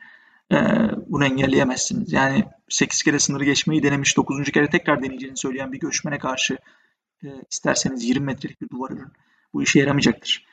E, 0.52 0.58
bunu 1.08 1.26
engelleyemezsiniz. 1.26 2.14
Yani 2.14 2.46
8 2.70 3.04
kere 3.04 3.20
sınırı 3.20 3.44
geçmeyi 3.44 3.84
denemiş, 3.84 4.18
9. 4.18 4.52
kere 4.52 4.70
tekrar 4.70 5.04
deneyeceğini 5.04 5.38
söyleyen 5.38 5.72
bir 5.72 5.80
göçmene 5.80 6.18
karşı 6.18 6.58
e, 7.24 7.28
isterseniz 7.52 8.04
20 8.04 8.26
metrelik 8.26 8.62
bir 8.62 8.70
duvar 8.70 8.92
örün. 8.92 9.12
Bu 9.54 9.64
işe 9.64 9.80
yaramayacaktır. 9.80 10.46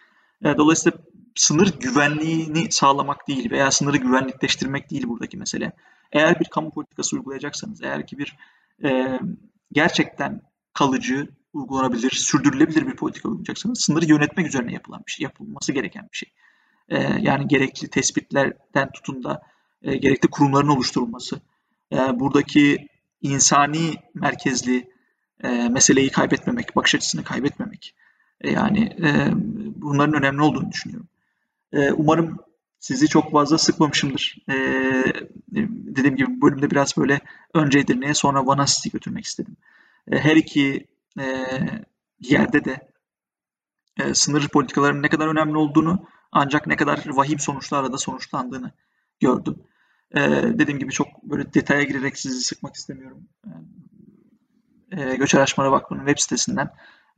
E, 0.44 0.56
dolayısıyla 0.56 0.98
sınır 1.34 1.80
güvenliğini 1.80 2.72
sağlamak 2.72 3.28
değil 3.28 3.50
veya 3.50 3.70
sınırı 3.70 3.96
güvenlikleştirmek 3.96 4.90
değil 4.90 5.08
buradaki 5.08 5.36
mesele. 5.36 5.72
Eğer 6.12 6.40
bir 6.40 6.44
kamu 6.44 6.70
politikası 6.70 7.16
uygulayacaksanız, 7.16 7.82
eğer 7.82 8.06
ki 8.06 8.18
bir 8.18 8.36
e, 8.84 9.20
gerçekten 9.72 10.42
kalıcı, 10.72 11.28
uygulanabilir, 11.52 12.10
sürdürülebilir 12.10 12.86
bir 12.86 12.96
politika 12.96 13.28
uygulayacaksanız 13.28 13.80
sınırı 13.80 14.04
yönetmek 14.04 14.46
üzerine 14.46 14.72
yapılan 14.72 15.02
bir 15.06 15.12
şey, 15.12 15.24
yapılması 15.24 15.72
gereken 15.72 16.08
bir 16.12 16.16
şey. 16.16 16.32
E, 16.88 16.98
yani 17.20 17.48
gerekli 17.48 17.88
tespitlerden 17.88 18.92
tutun 18.92 19.24
da 19.24 19.42
e, 19.82 19.96
gerekli 19.96 20.28
kurumların 20.30 20.68
oluşturulması, 20.68 21.40
e, 21.92 21.96
buradaki 21.96 22.88
insani 23.22 23.94
merkezli 24.14 24.90
e, 25.44 25.68
meseleyi 25.68 26.10
kaybetmemek, 26.10 26.76
bakış 26.76 26.94
açısını 26.94 27.24
kaybetmemek. 27.24 27.94
E, 28.40 28.50
yani 28.50 28.84
e, 28.84 29.30
bunların 29.76 30.14
önemli 30.14 30.42
olduğunu 30.42 30.70
düşünüyorum. 30.72 31.08
E, 31.72 31.92
umarım 31.92 32.38
sizi 32.80 33.08
çok 33.08 33.32
fazla 33.32 33.58
sıkmamışımdır. 33.58 34.36
E, 34.48 34.54
dediğim 35.96 36.16
gibi 36.16 36.40
bölümde 36.42 36.70
biraz 36.70 36.96
böyle 36.96 37.20
önce 37.54 37.78
Edirne'ye 37.78 38.14
sonra 38.14 38.46
Van'a 38.46 38.66
sizi 38.66 38.90
götürmek 38.90 39.24
istedim. 39.24 39.56
E, 40.12 40.18
her 40.18 40.36
iki 40.36 40.86
e, 41.20 41.46
yerde 42.20 42.64
de 42.64 42.90
e, 43.96 44.14
sınır 44.14 44.48
politikalarının 44.48 45.02
ne 45.02 45.08
kadar 45.08 45.28
önemli 45.28 45.56
olduğunu 45.56 46.06
ancak 46.32 46.66
ne 46.66 46.76
kadar 46.76 47.04
vahim 47.06 47.38
sonuçlarla 47.38 47.92
da 47.92 47.98
sonuçlandığını 47.98 48.70
gördüm. 49.20 49.56
E, 50.14 50.20
dediğim 50.58 50.78
gibi 50.78 50.92
çok 50.92 51.22
böyle 51.22 51.54
detaya 51.54 51.82
girerek 51.82 52.18
sizi 52.18 52.40
sıkmak 52.40 52.74
istemiyorum. 52.74 53.28
E, 54.92 55.16
Göç 55.16 55.34
Araştırmaları 55.34 55.72
Vakfı'nın 55.72 56.06
web 56.06 56.18
sitesinden 56.18 56.70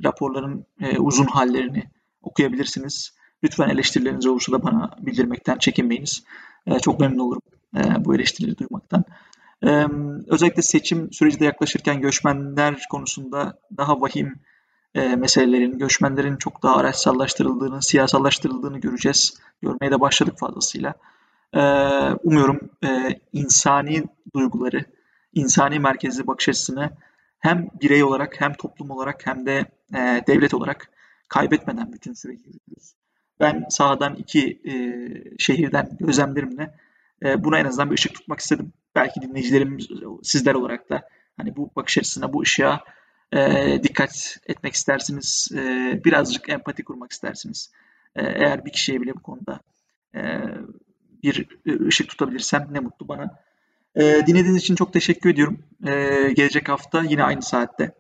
raporların 0.05 0.67
e, 0.81 0.99
uzun 0.99 1.27
hallerini 1.27 1.85
okuyabilirsiniz. 2.23 3.13
Lütfen 3.45 3.69
eleştirileriniz 3.69 4.27
olursa 4.27 4.53
da 4.53 4.63
bana 4.63 4.91
bildirmekten 4.99 5.59
çekinmeyiniz. 5.59 6.25
E, 6.67 6.79
çok 6.79 7.01
memnun 7.01 7.19
olurum 7.19 7.43
e, 7.77 8.05
bu 8.05 8.15
eleştirileri 8.15 8.59
duymaktan. 8.59 9.05
E, 9.67 9.87
özellikle 10.27 10.63
seçim 10.63 11.13
süreci 11.13 11.41
de 11.41 11.45
yaklaşırken 11.45 12.01
göçmenler 12.01 12.87
konusunda 12.91 13.59
daha 13.77 14.01
vahim 14.01 14.35
e, 14.95 15.17
meselelerin, 15.17 15.79
göçmenlerin 15.79 16.37
çok 16.37 16.63
daha 16.63 16.77
araçsallaştırıldığını, 16.77 17.83
siyasallaştırıldığını 17.83 18.79
göreceğiz. 18.79 19.35
Görmeye 19.63 19.91
de 19.91 20.01
başladık 20.01 20.39
fazlasıyla. 20.39 20.95
E, 21.55 21.61
umuyorum 22.23 22.61
e, 22.85 23.21
insani 23.33 24.05
duyguları, 24.35 24.85
insani 25.35 25.79
merkezli 25.79 26.27
bakış 26.27 26.49
açısını 26.49 26.91
hem 27.39 27.69
birey 27.81 28.05
olarak 28.05 28.41
hem 28.41 28.53
toplum 28.53 28.91
olarak 28.91 29.27
hem 29.27 29.47
de 29.47 29.67
e, 29.95 30.23
devlet 30.27 30.55
olarak 30.55 30.91
kaybetmeden 31.29 31.93
bütün 31.93 32.13
süreci 32.13 32.47
yürütürüz. 32.47 32.95
Ben 33.41 33.67
sahadan 33.69 34.15
iki 34.15 34.61
e, 34.65 34.75
şehirden 35.39 35.97
gözlemlerimle 36.01 36.75
e, 37.25 37.45
buna 37.45 37.59
en 37.59 37.65
azından 37.65 37.91
bir 37.91 37.95
ışık 37.95 38.15
tutmak 38.15 38.41
istedim. 38.41 38.73
Belki 38.95 39.21
dinleyicilerimiz 39.21 39.89
sizler 40.23 40.55
olarak 40.55 40.91
da 40.91 41.09
hani 41.37 41.57
bu 41.57 41.71
bakış 41.77 41.99
açısına, 41.99 42.33
bu 42.33 42.43
ışığa 42.43 42.81
e, 43.33 43.83
dikkat 43.83 44.39
etmek 44.47 44.75
istersiniz. 44.75 45.49
E, 45.55 45.61
birazcık 46.05 46.49
empati 46.49 46.85
kurmak 46.85 47.13
istersiniz. 47.13 47.73
E, 48.17 48.23
eğer 48.23 48.65
bir 48.65 48.73
kişiye 48.73 49.01
bile 49.01 49.15
bu 49.15 49.23
konuda 49.23 49.61
e, 50.15 50.21
bir 51.23 51.49
ışık 51.87 52.09
tutabilirsem 52.09 52.69
ne 52.71 52.81
mutlu 52.81 53.09
bana. 53.09 53.39
E, 53.99 54.27
dinlediğiniz 54.27 54.63
için 54.63 54.75
çok 54.75 54.93
teşekkür 54.93 55.31
ediyorum. 55.31 55.59
E, 55.87 55.93
gelecek 56.37 56.69
hafta 56.69 57.03
yine 57.03 57.25
aynı 57.25 57.43
saatte 57.43 57.95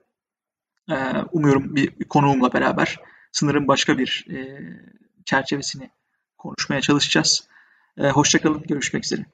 e, 0.90 0.94
umuyorum 1.32 1.76
bir, 1.76 2.00
bir 2.00 2.04
konuğumla 2.04 2.52
beraber 2.52 3.00
sınırın 3.32 3.68
başka 3.68 3.98
bir 3.98 4.26
e, 4.30 4.60
çerçevesini 5.24 5.90
konuşmaya 6.38 6.80
çalışacağız. 6.80 7.48
E, 7.98 8.08
Hoşçakalın, 8.08 8.62
görüşmek 8.62 9.04
üzere. 9.04 9.26